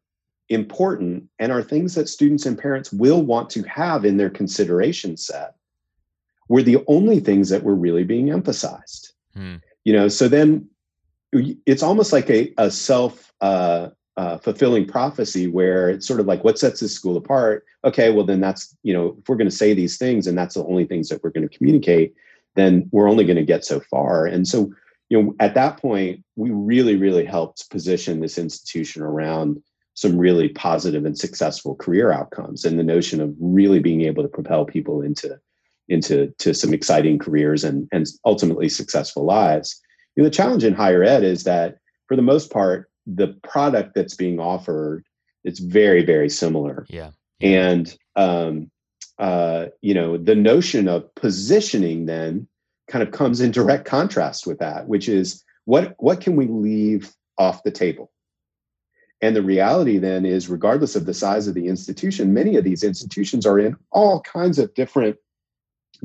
[0.49, 5.17] important and are things that students and parents will want to have in their consideration
[5.17, 5.56] set
[6.49, 9.13] were the only things that were really being emphasized.
[9.34, 9.56] Hmm.
[9.84, 10.69] You know, so then
[11.65, 16.43] it's almost like a, a self uh, uh, fulfilling prophecy where it's sort of like
[16.43, 19.56] what sets this school apart okay well then that's you know if we're going to
[19.56, 22.15] say these things and that's the only things that we're going to communicate
[22.58, 24.26] then we're only going to get so far.
[24.26, 24.74] And so,
[25.10, 29.62] you know, at that point, we really, really helped position this institution around
[29.93, 34.30] some really positive and successful career outcomes and the notion of really being able to
[34.30, 35.39] propel people into
[35.89, 39.80] into to some exciting careers and and ultimately successful lives.
[40.15, 43.96] You know, the challenge in higher ed is that for the most part, the product
[43.96, 45.04] that's being offered
[45.43, 46.86] it's very very similar.
[46.89, 47.12] Yeah.
[47.39, 48.70] And um,
[49.19, 52.47] uh, you know, the notion of positioning then
[52.88, 57.13] kind of comes in direct contrast with that, which is what what can we leave
[57.38, 58.12] off the table?
[59.21, 62.84] And the reality then is, regardless of the size of the institution, many of these
[62.84, 65.17] institutions are in all kinds of different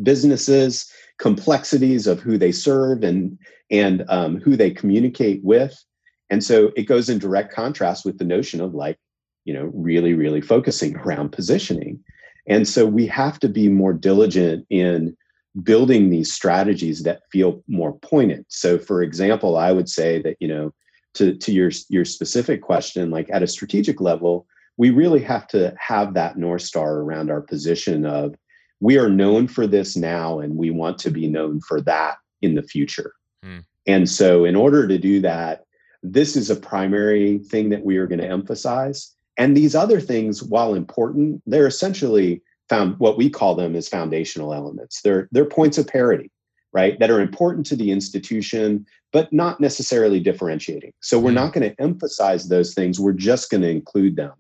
[0.03, 3.38] businesses, complexities of who they serve and
[3.70, 5.83] and um, who they communicate with.
[6.31, 8.98] And so it goes in direct contrast with the notion of like,
[9.44, 12.03] you know, really, really focusing around positioning.
[12.46, 15.16] And so we have to be more diligent in
[15.62, 18.44] building these strategies that feel more pointed.
[18.48, 20.72] So for example, I would say that, you know,
[21.14, 24.46] to, to your, your specific question, like at a strategic level,
[24.78, 28.35] we really have to have that North Star around our position of
[28.81, 32.55] we are known for this now and we want to be known for that in
[32.55, 33.12] the future.
[33.44, 33.59] Hmm.
[33.87, 35.64] And so, in order to do that,
[36.02, 39.14] this is a primary thing that we are going to emphasize.
[39.37, 44.55] And these other things, while important, they're essentially found what we call them as foundational
[44.55, 45.03] elements.
[45.03, 46.31] They're, they're points of parity,
[46.73, 46.99] right?
[46.99, 50.92] That are important to the institution, but not necessarily differentiating.
[51.01, 51.37] So we're hmm.
[51.37, 53.01] not going to emphasize those things.
[53.01, 54.33] We're just going to include them.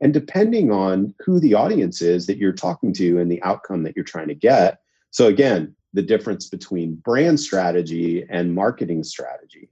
[0.00, 3.96] And depending on who the audience is that you're talking to and the outcome that
[3.96, 4.78] you're trying to get.
[5.10, 9.70] So, again, the difference between brand strategy and marketing strategy.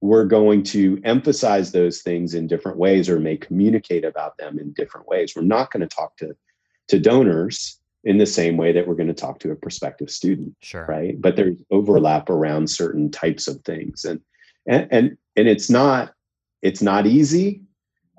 [0.00, 4.72] We're going to emphasize those things in different ways or may communicate about them in
[4.72, 5.34] different ways.
[5.34, 6.36] We're not going to talk to,
[6.88, 10.54] to donors in the same way that we're going to talk to a prospective student.
[10.60, 10.86] Sure.
[10.86, 11.20] Right.
[11.20, 14.04] But there's overlap around certain types of things.
[14.04, 14.20] And
[14.68, 16.12] and and, and it's not
[16.62, 17.62] it's not easy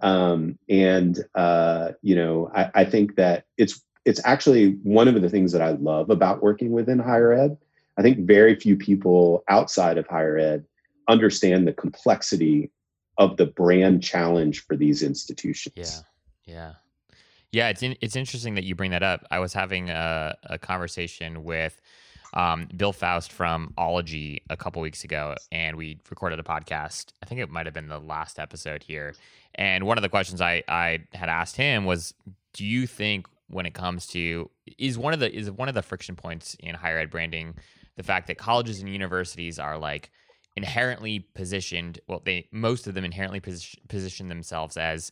[0.01, 5.29] um, and uh, you know, I, I think that it's it's actually one of the
[5.29, 7.57] things that I love about working within higher ed.
[7.97, 10.65] I think very few people outside of higher ed
[11.07, 12.71] understand the complexity
[13.17, 15.73] of the brand challenge for these institutions.
[15.75, 15.93] Yeah,
[16.45, 16.73] yeah,
[17.51, 17.69] yeah.
[17.69, 19.25] It's in, it's interesting that you bring that up.
[19.31, 21.79] I was having a, a conversation with
[22.33, 27.13] um, Bill Faust from Ologie a couple weeks ago, and we recorded a podcast.
[27.23, 29.15] I think it might have been the last episode here.
[29.55, 32.13] And one of the questions I, I had asked him was,
[32.53, 35.81] "Do you think when it comes to is one of the is one of the
[35.81, 37.55] friction points in higher ed branding
[37.95, 40.11] the fact that colleges and universities are like
[40.57, 45.11] inherently positioned well they most of them inherently position, position themselves as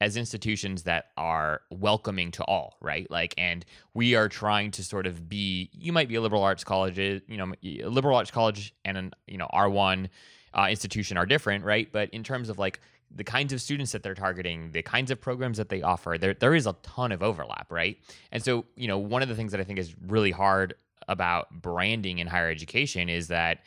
[0.00, 3.10] as institutions that are welcoming to all, right?
[3.10, 5.70] Like, and we are trying to sort of be.
[5.72, 9.12] You might be a liberal arts college, you know, a liberal arts college and an
[9.26, 10.08] you know R one
[10.56, 11.88] uh, institution are different, right?
[11.90, 12.80] But in terms of like
[13.10, 16.34] the kinds of students that they're targeting, the kinds of programs that they offer, there
[16.34, 17.96] there is a ton of overlap, right?
[18.30, 20.74] And so, you know, one of the things that I think is really hard
[21.08, 23.60] about branding in higher education is that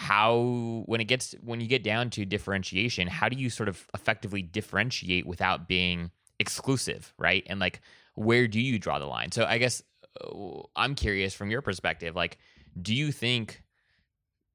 [0.00, 3.86] how when it gets when you get down to differentiation how do you sort of
[3.92, 7.46] effectively differentiate without being exclusive right?
[7.50, 7.82] And like
[8.14, 9.30] where do you draw the line?
[9.30, 9.82] So i guess
[10.18, 12.38] uh, i'm curious from your perspective like
[12.80, 13.62] do you think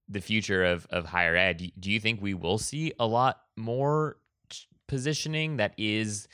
[0.09, 4.17] the future of of higher ed do you think we will see a lot more
[4.87, 6.27] positioning that is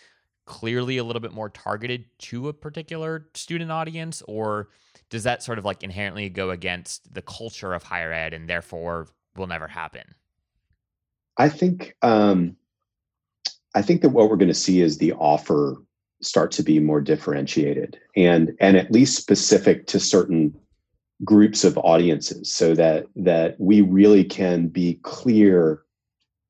[0.45, 4.69] clearly a little bit more targeted to a particular student audience or
[5.09, 9.07] does that sort of like inherently go against the culture of higher ed and therefore
[9.35, 10.03] will never happen?
[11.37, 12.55] I think um,
[13.75, 15.81] I think that what we're going to see is the offer
[16.21, 20.55] start to be more differentiated and and at least specific to certain
[21.23, 25.83] groups of audiences so that that we really can be clear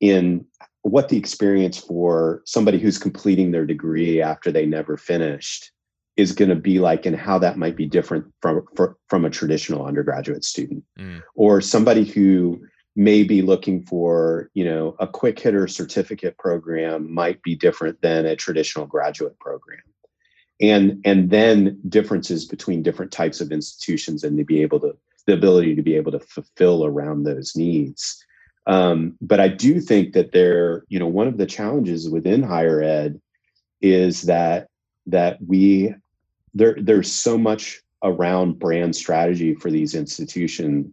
[0.00, 0.44] in
[0.82, 5.70] what the experience for somebody who's completing their degree after they never finished
[6.16, 8.66] is going to be like and how that might be different from
[9.08, 10.84] from a traditional undergraduate student.
[10.98, 11.22] Mm.
[11.34, 12.60] or somebody who
[12.94, 18.26] may be looking for you know a quick hitter certificate program might be different than
[18.26, 19.80] a traditional graduate program.
[20.60, 25.34] And and then differences between different types of institutions and to be able to the
[25.34, 28.24] ability to be able to fulfill around those needs
[28.66, 32.82] um, but i do think that there you know one of the challenges within higher
[32.82, 33.20] ed
[33.80, 34.68] is that
[35.06, 35.94] that we
[36.54, 40.92] there there's so much around brand strategy for these institution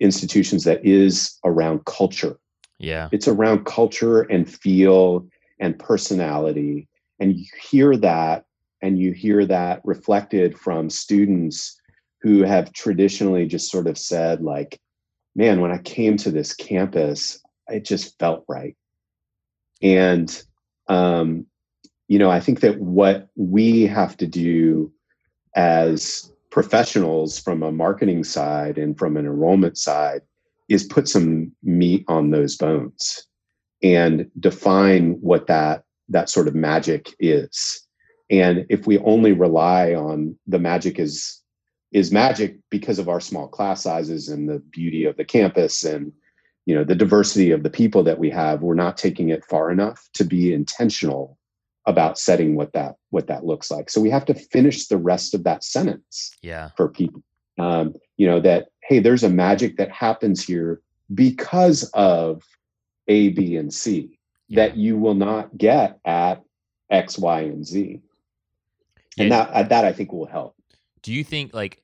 [0.00, 2.36] institutions that is around culture.
[2.78, 3.08] Yeah.
[3.12, 5.26] It's around culture and feel
[5.60, 6.88] and personality.
[7.20, 8.44] And you hear that
[8.82, 11.80] and you hear that reflected from students
[12.20, 14.80] who have traditionally just sort of said like
[15.34, 18.76] man when i came to this campus it just felt right.
[19.82, 20.42] And
[20.88, 21.46] um,
[22.08, 24.92] you know i think that what we have to do
[25.56, 30.20] as professionals from a marketing side and from an enrollment side
[30.68, 33.26] is put some meat on those bones
[33.82, 37.86] and define what that that sort of magic is.
[38.30, 41.40] And if we only rely on the magic is
[41.94, 46.12] is magic because of our small class sizes and the beauty of the campus and
[46.66, 48.62] you know the diversity of the people that we have.
[48.62, 51.38] We're not taking it far enough to be intentional
[51.86, 53.88] about setting what that what that looks like.
[53.88, 56.70] So we have to finish the rest of that sentence yeah.
[56.76, 57.22] for people.
[57.58, 60.80] Um, you know that hey there's a magic that happens here
[61.14, 62.42] because of
[63.06, 64.18] a b and c
[64.48, 64.56] yeah.
[64.66, 66.42] that you will not get at
[66.90, 68.00] x y and z.
[69.16, 69.46] And yeah.
[69.52, 70.56] that that i think will help.
[71.02, 71.83] Do you think like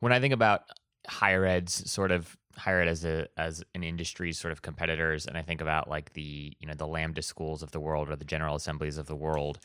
[0.00, 0.62] when i think about
[1.06, 5.38] higher ed's sort of hire it as a as an industry sort of competitors and
[5.38, 8.24] i think about like the you know the lambda schools of the world or the
[8.24, 9.58] general assemblies of the world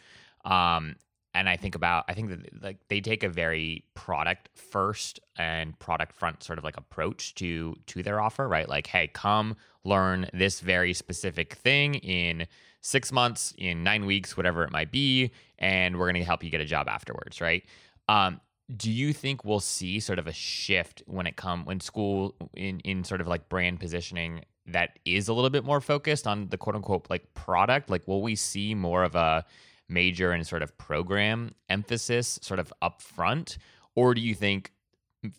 [0.46, 0.96] um
[1.34, 5.78] and i think about i think that like they take a very product first and
[5.80, 8.70] product front sort of like approach to to their offer right?
[8.70, 12.48] Like hey come learn this very specific thing in
[12.82, 16.50] six months in nine weeks whatever it might be and we're going to help you
[16.50, 17.64] get a job afterwards right?
[18.08, 18.40] Um,
[18.76, 22.80] do you think we'll see sort of a shift when it come when school in
[22.82, 26.58] in sort of like brand positioning that is a little bit more focused on the
[26.58, 27.90] quote unquote like product?
[27.90, 29.46] Like will we see more of a
[29.88, 33.58] major and sort of program emphasis sort of upfront
[33.94, 34.72] or do you think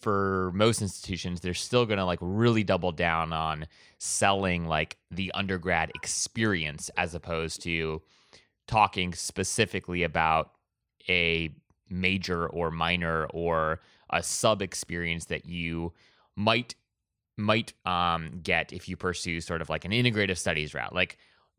[0.01, 3.67] for most institutions they're still going to like really double down on
[3.99, 8.01] selling like the undergrad experience as opposed to
[8.69, 10.53] talking specifically about
[11.09, 11.51] a
[11.89, 13.81] major or minor or
[14.11, 15.93] a sub experience that you
[16.37, 16.75] might
[17.37, 20.95] might um, get if you pursue sort of like an integrative studies route.
[20.95, 21.19] Like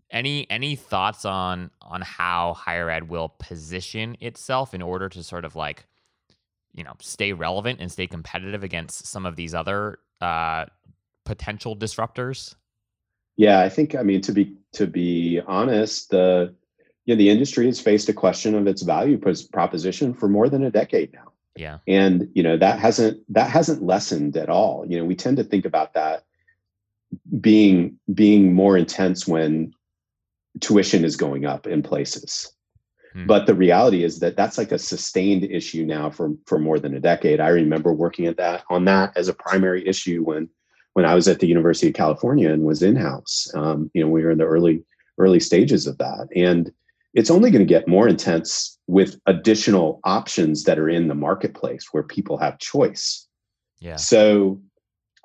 [0.09, 5.45] any any thoughts on on how higher ed will position itself in order to sort
[5.45, 5.85] of like
[6.73, 10.65] you know stay relevant and stay competitive against some of these other uh,
[11.25, 12.55] potential disruptors?
[13.35, 16.55] Yeah i think i mean to be to be honest the
[17.07, 19.17] you know, the industry has faced a question of its value
[19.51, 21.31] proposition for more than a decade now.
[21.55, 21.79] Yeah.
[21.87, 24.85] And, you know, that hasn't that hasn't lessened at all.
[24.87, 26.25] You know, we tend to think about that
[27.39, 29.73] being being more intense when
[30.59, 32.51] tuition is going up in places.
[33.13, 33.25] Hmm.
[33.25, 36.93] But the reality is that that's like a sustained issue now for for more than
[36.93, 37.39] a decade.
[37.39, 40.49] I remember working at that on that as a primary issue when
[40.93, 43.49] when I was at the University of California and was in house.
[43.55, 44.83] Um, you know, we were in the early
[45.17, 46.69] early stages of that, and
[47.17, 51.87] it's only going to get more intense with additional options that are in the marketplace
[51.91, 53.27] where people have choice.
[53.79, 53.95] Yeah.
[53.95, 54.61] So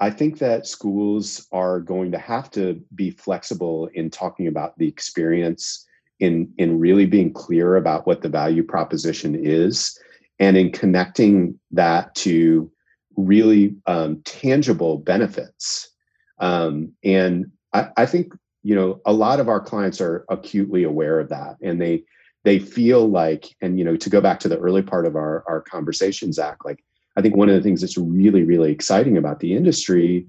[0.00, 4.88] I think that schools are going to have to be flexible in talking about the
[4.88, 5.86] experience
[6.18, 9.98] in in really being clear about what the value proposition is
[10.38, 12.72] and in connecting that to
[13.18, 15.90] really um, tangible benefits.
[16.38, 18.32] Um, and I, I think
[18.62, 22.02] you know a lot of our clients are acutely aware of that and they
[22.44, 25.44] they feel like and you know to go back to the early part of our
[25.46, 26.82] our conversation zach like
[27.16, 30.26] i think one of the things that's really really exciting about the industry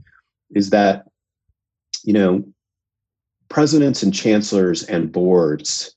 [0.51, 1.05] is that
[2.03, 2.43] you know
[3.49, 5.95] presidents and chancellors and boards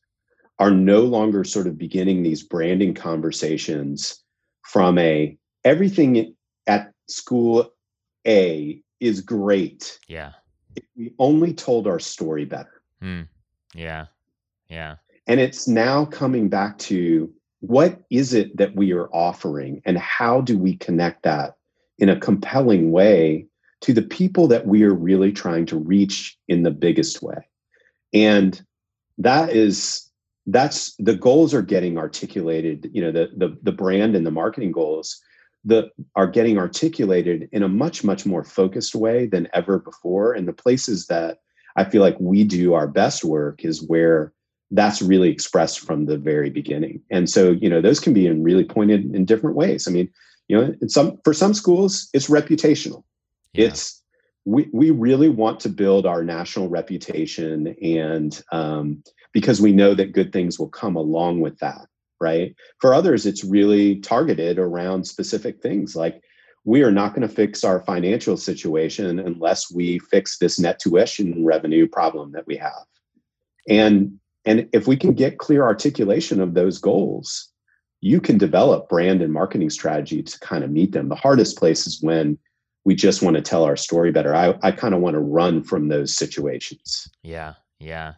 [0.59, 4.22] are no longer sort of beginning these branding conversations
[4.62, 6.34] from a everything
[6.66, 7.72] at school
[8.26, 9.99] a is great.
[10.09, 10.32] Yeah
[10.76, 12.82] if we only told our story better.
[13.02, 13.28] Mm.
[13.74, 14.06] Yeah.
[14.68, 14.96] Yeah.
[15.26, 20.40] And it's now coming back to what is it that we are offering and how
[20.40, 21.56] do we connect that
[21.98, 23.46] in a compelling way
[23.80, 27.48] to the people that we are really trying to reach in the biggest way.
[28.12, 28.60] And
[29.18, 30.10] that is
[30.46, 34.72] that's the goals are getting articulated, you know, the the the brand and the marketing
[34.72, 35.20] goals
[35.66, 40.32] that are getting articulated in a much much more focused way than ever before.
[40.32, 41.38] And the places that
[41.76, 44.32] i feel like we do our best work is where
[44.70, 47.02] that's really expressed from the very beginning.
[47.10, 49.86] And so you know those can be in really pointed in different ways.
[49.86, 50.08] I mean
[50.48, 53.02] you know in some for some schools it's reputational.
[53.52, 53.66] Yeah.
[53.66, 54.02] it's
[54.44, 59.02] we, we really want to build our national reputation and um,
[59.32, 61.88] because we know that good things will come along with that
[62.20, 62.54] right?
[62.80, 66.22] For others, it's really targeted around specific things like
[66.64, 71.44] we are not going to fix our financial situation unless we fix this net tuition
[71.44, 72.84] revenue problem that we have.
[73.68, 77.48] And and if we can get clear articulation of those goals,
[78.00, 81.08] you can develop brand and marketing strategy to kind of meet them.
[81.08, 82.38] The hardest place is when
[82.84, 84.34] we just want to tell our story better.
[84.34, 87.08] I, I kind of want to run from those situations.
[87.24, 87.54] Yeah.
[87.80, 88.14] Yeah.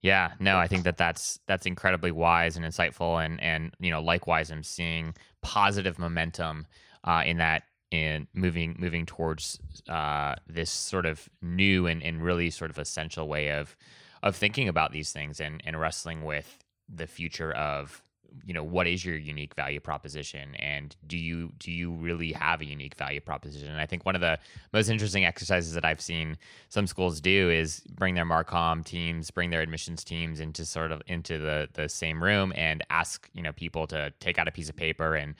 [0.00, 4.00] Yeah, no, I think that that's that's incredibly wise and insightful, and and you know,
[4.00, 6.66] likewise, I'm seeing positive momentum
[7.04, 12.50] uh, in that in moving moving towards uh, this sort of new and, and really
[12.50, 13.76] sort of essential way of
[14.22, 18.02] of thinking about these things and and wrestling with the future of
[18.44, 20.54] you know what is your unique value proposition?
[20.56, 23.70] And do you do you really have a unique value proposition?
[23.70, 24.38] And i think one of the
[24.72, 26.36] most interesting exercises that i've seen
[26.68, 31.02] some schools do is bring their marcom teams bring their admissions teams into sort of
[31.06, 34.68] into the the same room and ask you know people to take out a piece
[34.68, 35.34] of paper and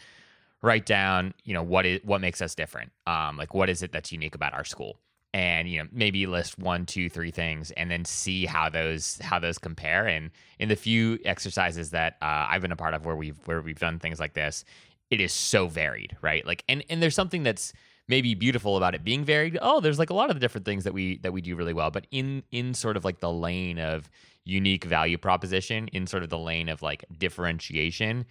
[0.62, 2.90] write down you know what is what makes us different.
[3.06, 4.98] Um like what is it that's unique about our school
[5.34, 9.38] and you know maybe list one two three things and then see how those how
[9.38, 10.06] those compare.
[10.06, 13.60] And in the few exercises that uh, i've been a part of where we've where
[13.60, 14.64] we've done things like this
[15.10, 16.46] it is so varied right?
[16.46, 17.72] Like and and there's something that's
[18.08, 19.58] maybe beautiful about it being varied.
[19.60, 21.74] Oh there's like a lot of the different things that we that we do really
[21.74, 21.90] well.
[21.90, 24.10] But in in sort of like the lane of
[24.44, 28.24] unique value proposition in sort of the lane of like differentiation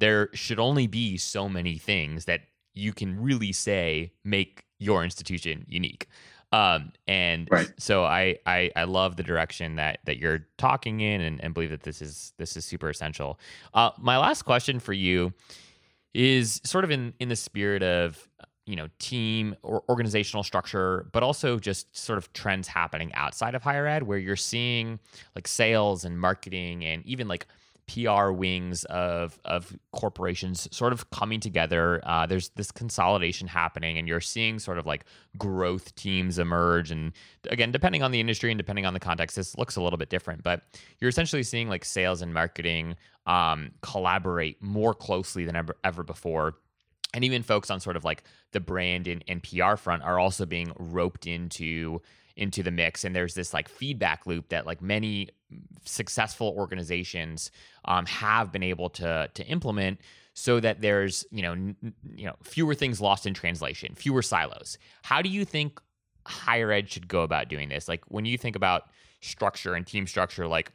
[0.00, 2.40] there should only be so many things that
[2.74, 6.08] you can really say make your institution unique
[6.52, 7.72] um, and right.
[7.78, 11.70] so I, I I love the direction that that you're talking in and, and believe
[11.70, 13.38] that this is this is super essential.
[13.72, 15.32] Uh, my last question for you
[16.12, 18.28] is sort of in in the spirit of
[18.66, 23.62] you know team or organizational structure but also just sort of trends happening outside of
[23.62, 24.98] higher ed where you're seeing
[25.34, 27.46] like sales and marketing and even like
[27.90, 32.00] PR wings of of corporations sort of coming together.
[32.04, 35.04] Uh, there's this consolidation happening, and you're seeing sort of like
[35.36, 36.90] growth teams emerge.
[36.90, 37.12] And
[37.48, 40.08] again, depending on the industry and depending on the context, this looks a little bit
[40.08, 40.42] different.
[40.42, 40.62] But
[41.00, 46.54] you're essentially seeing like sales and marketing um, collaborate more closely than ever ever before.
[47.12, 48.22] And even folks on sort of like
[48.52, 52.00] the brand and, and PR front are also being roped into
[52.36, 55.28] into the mix and there's this like feedback loop that like many
[55.84, 57.50] successful organizations
[57.84, 60.00] um, have been able to to implement
[60.34, 61.76] so that there's you know n-
[62.14, 64.78] you know fewer things lost in translation fewer silos.
[65.02, 65.80] How do you think
[66.26, 67.88] higher ed should go about doing this?
[67.88, 68.84] Like when you think about
[69.20, 70.72] structure and team structure like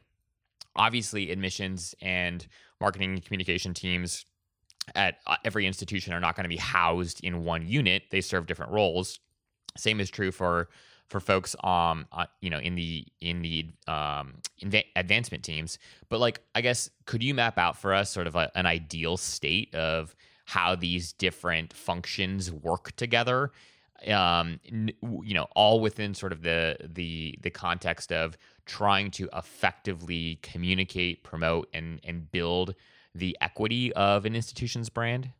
[0.76, 2.46] obviously admissions and
[2.80, 4.26] marketing and communication teams
[4.94, 8.04] at uh, every institution are not going to be housed in one unit.
[8.10, 9.18] They serve different roles.
[9.76, 10.68] Same is true for
[11.08, 14.34] for folks um uh, you know in the in the um
[14.96, 15.78] advancement teams.
[16.08, 19.16] But like i guess could you map out for us sort of a, an ideal
[19.16, 23.52] state of how these different functions work together?
[24.06, 28.36] Um you know all within sort of the the the context of
[28.66, 32.74] trying to effectively communicate promote and and build
[33.14, 35.30] the equity of an institution's brand?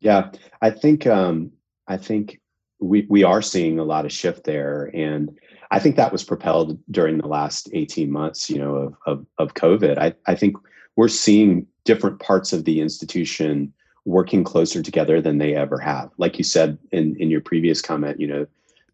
[0.00, 0.30] Yeah.
[0.62, 1.52] I think um
[1.88, 2.40] i think
[2.80, 4.90] we we are seeing a lot of shift there.
[4.94, 5.36] And
[5.70, 9.54] i think that was propelled during the last 18 months you know of of, of
[9.54, 9.98] covid.
[9.98, 10.56] I, I think
[10.96, 13.72] we're seeing different parts of the institution
[14.04, 16.10] working closer together than they ever have.
[16.16, 18.46] Like you said in in your previous comment you know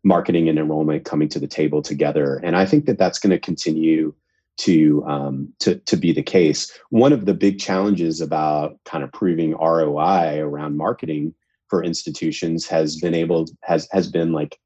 [0.03, 2.41] marketing and enrollment coming to the table together.
[2.43, 4.15] And i think that that's going to continue
[4.57, 6.73] to um, to to be the case.
[6.91, 11.35] One of the big challenges about kind of proving roi around marketing
[11.75, 14.61] for institutions has been able has has been like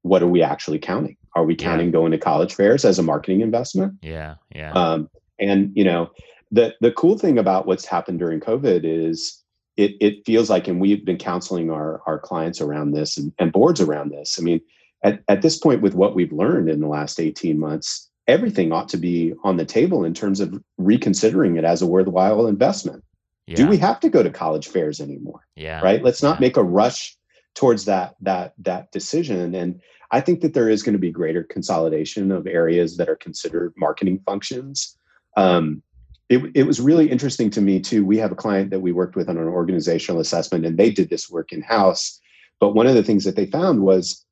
[0.00, 1.16] what are we actually counting?
[1.34, 1.92] Are we counting yeah.
[1.92, 3.92] going to college fairs as a marketing investment?
[4.00, 4.72] Yeah yeah.
[4.72, 6.10] Um, and you know
[6.50, 9.42] the the cool thing about what's happened during covid is
[9.76, 13.52] it it feels like and we've been counseling our our clients around this and, and
[13.52, 14.38] boards around this.
[14.38, 14.62] I mean
[15.02, 18.88] at, at this point with what we've learned in the last 18 months everything ought
[18.88, 23.04] to be on the table in terms of reconsidering it as a worthwhile investment
[23.46, 23.56] yeah.
[23.56, 25.80] do we have to go to college fairs anymore yeah.
[25.80, 26.02] right?
[26.02, 26.46] Let's not yeah.
[26.46, 27.16] make a rush
[27.54, 29.54] towards that that that decision.
[29.54, 29.80] And
[30.10, 33.72] i think that there is going to be greater consolidation of areas that are considered
[33.76, 34.96] marketing functions.
[35.36, 35.82] Um,
[36.28, 38.04] it, it was really interesting to me too.
[38.04, 41.10] We have a client that we worked with on an organizational assessment and they did
[41.10, 42.20] this work in house
[42.60, 44.24] but one of the things that they found was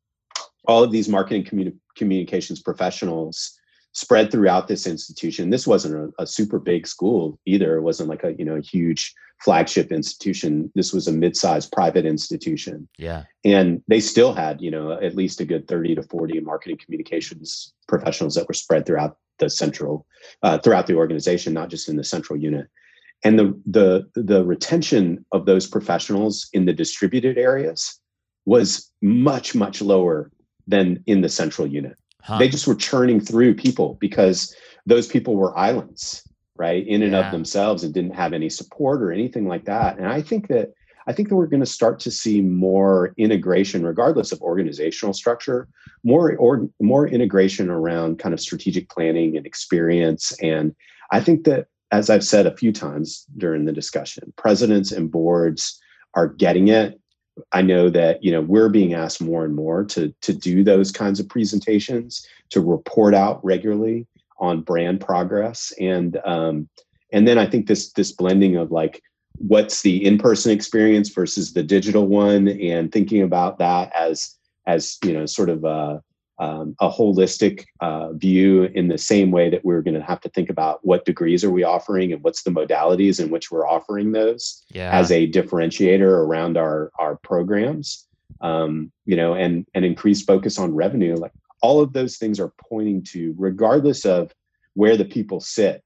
[0.67, 3.59] all of these marketing communi- communications professionals
[3.93, 5.51] spread throughout this institution.
[5.51, 7.77] This wasn't a, a, super big school either.
[7.77, 10.71] It wasn't like a you know a huge flagship institution.
[10.75, 12.89] This was a mid-sized private institution.
[12.97, 13.25] Yeah.
[13.45, 17.73] And they still had, you know, at least a good 30 to 40 marketing communications
[17.89, 20.07] professionals that were spread throughout the central
[20.43, 22.69] uh, throughout the organization, not just in the central unit.
[23.25, 28.01] And the the the retention of those professionals in the distributed areas
[28.47, 30.31] was much much lower
[30.67, 31.97] than in the central unit.
[32.23, 32.39] Huh.
[32.39, 34.55] They just were churning through people because
[34.87, 36.23] those people were islands.
[36.57, 37.27] right in and yeah.
[37.27, 40.75] of themselves and didn't have any support or anything like that and i think that
[41.07, 45.67] i think that we're going to start to see more integration regardless of organizational structure
[46.05, 50.75] more or more integration around kind of strategic planning and experience and
[51.11, 55.81] i think that as i've said a few times during the discussion presidents and boards
[56.15, 57.01] are getting it
[57.53, 60.93] I know that you know we're being asked more and more to to do those
[60.93, 64.07] kinds of presentations, to report out regularly
[64.39, 66.69] on brand progress, and um,
[67.13, 69.03] and then I think this this blending of like
[69.39, 75.13] what's the in-person experience versus the digital one, and thinking about that as as you
[75.13, 76.03] know sort of a
[76.43, 80.29] um, a holistic uh, view in the same way that we're going to have to
[80.31, 84.11] think about what degrees are we offering and what's the modalities in which we're offering
[84.11, 84.91] those yeah.
[84.91, 88.09] as a differentiator around our our programs
[88.41, 91.31] um, you know and and increased focus on revenue like
[91.63, 94.35] all of those things are pointing to regardless of
[94.75, 95.85] where the people sit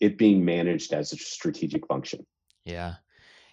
[0.00, 2.24] it being managed as a strategic function
[2.64, 2.94] yeah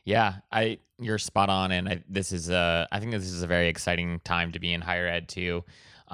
[0.06, 3.48] yeah, I you're spot on, and I, this is a I think this is a
[3.48, 5.64] very exciting time to be in higher ed too.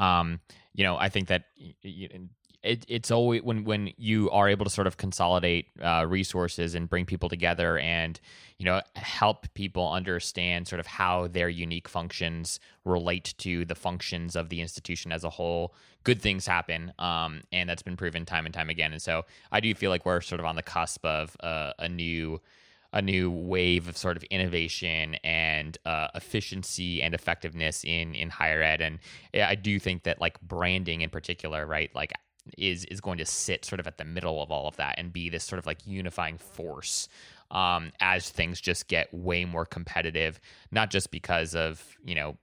[0.01, 0.39] Um,
[0.73, 1.45] you know, I think that
[2.63, 6.89] it, it's always when when you are able to sort of consolidate uh, resources and
[6.89, 8.19] bring people together and
[8.57, 14.35] you know help people understand sort of how their unique functions relate to the functions
[14.35, 15.73] of the institution as a whole
[16.03, 18.91] good things happen um, and that's been proven time and time again.
[18.91, 21.89] And so i do feel like we're sort of on the cusp of uh, a
[21.89, 22.39] new
[22.93, 28.61] a new wave of sort of innovation and uh, efficiency and effectiveness in in higher
[28.61, 28.81] ed.
[28.81, 28.99] And
[29.33, 32.11] I do think that like branding in particular, right, like
[32.57, 35.13] is is going to sit sort of at the middle of all of that and
[35.13, 37.07] be this sort of like unifying force
[37.51, 40.39] um, as things just get way more competitive,
[40.71, 42.37] not just because of you know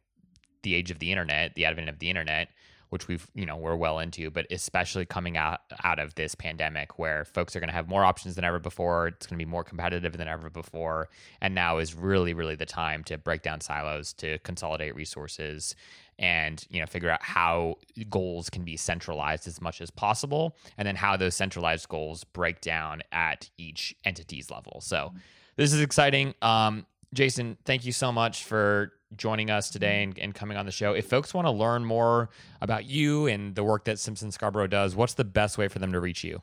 [0.62, 2.48] the age of the internet, the advent of the internet,
[2.90, 6.98] which we've you know we're well into but especially coming out out of this pandemic
[6.98, 9.50] where folks are going to have more options than ever before it's going to be
[9.50, 11.08] more competitive than ever before
[11.40, 15.74] and now is really really the time to break down silos to consolidate resources
[16.18, 17.76] and you know figure out how
[18.10, 22.60] goals can be centralized as much as possible and then how those centralized goals break
[22.60, 24.80] down at each entity's level.
[24.80, 25.12] So
[25.56, 26.34] this is exciting.
[26.42, 30.72] Um, jason thank you so much for joining us today and, and coming on the
[30.72, 30.92] show.
[30.92, 32.30] If folks want to learn more
[32.60, 35.92] about you and the work that Simpson Scarborough does, what's the best way for them
[35.92, 36.42] to reach you?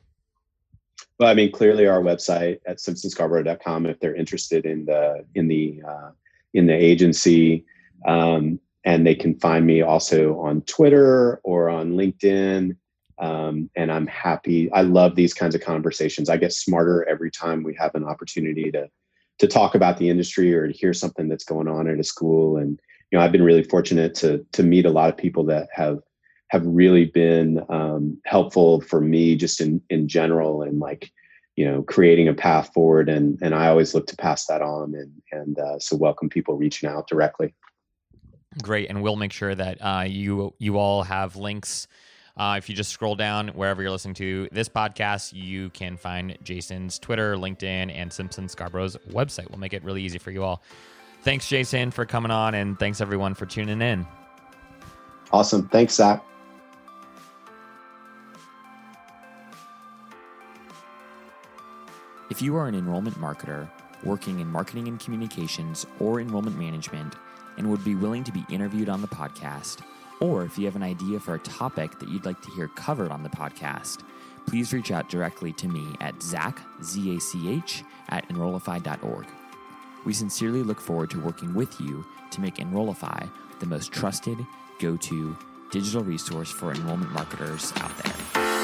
[1.20, 5.82] Well, I mean, clearly our website at simpsonscarborough.com if they're interested in the in the
[5.88, 6.11] uh,
[6.53, 7.66] in the agency,
[8.05, 12.76] um, and they can find me also on Twitter or on LinkedIn.
[13.18, 14.70] Um, and I'm happy.
[14.74, 16.30] I love these kinds of conversations.
[16.30, 18.89] I get smarter every time we have an opportunity to
[19.40, 22.58] to talk about the industry or to hear something that's going on at a school.
[22.58, 22.80] And
[23.12, 26.00] you know, I've been really fortunate to to meet a lot of people that have
[26.50, 31.12] have really been um, helpful for me just in in general and like
[31.56, 33.10] you know creating a path forward.
[33.10, 36.56] And and i always look to pass that on and and uh, so welcome people
[36.56, 37.54] reaching out directly.
[38.62, 38.90] Great.
[38.90, 41.88] And we'll make sure that uh, you you all have links
[42.38, 46.38] uh, if you just scroll down wherever you're listening to this podcast, you can find
[46.44, 49.50] Jason's Twitter, LinkedIn, and Simpson Scarborough's website.
[49.50, 50.62] We'll make it really easy for you all.
[51.22, 54.06] Thanks, Jason, for coming on, and thanks everyone for tuning in.
[55.32, 55.68] Awesome.
[55.70, 56.24] Thanks, Zach.
[62.30, 63.70] If you are an enrollment marketer
[64.04, 67.16] working in marketing and communications or enrollment management
[67.58, 69.82] and would be willing to be interviewed on the podcast,
[70.20, 73.11] or if you have an idea for a topic that you'd like to hear covered
[73.11, 73.99] on the podcast,
[74.45, 79.26] please reach out directly to me at zach, Z-A-C-H, at enrollify.org.
[80.05, 83.26] We sincerely look forward to working with you to make Enrollify
[83.59, 84.38] the most trusted,
[84.80, 85.38] go to
[85.72, 88.55] digital resource for enrollment marketers out there.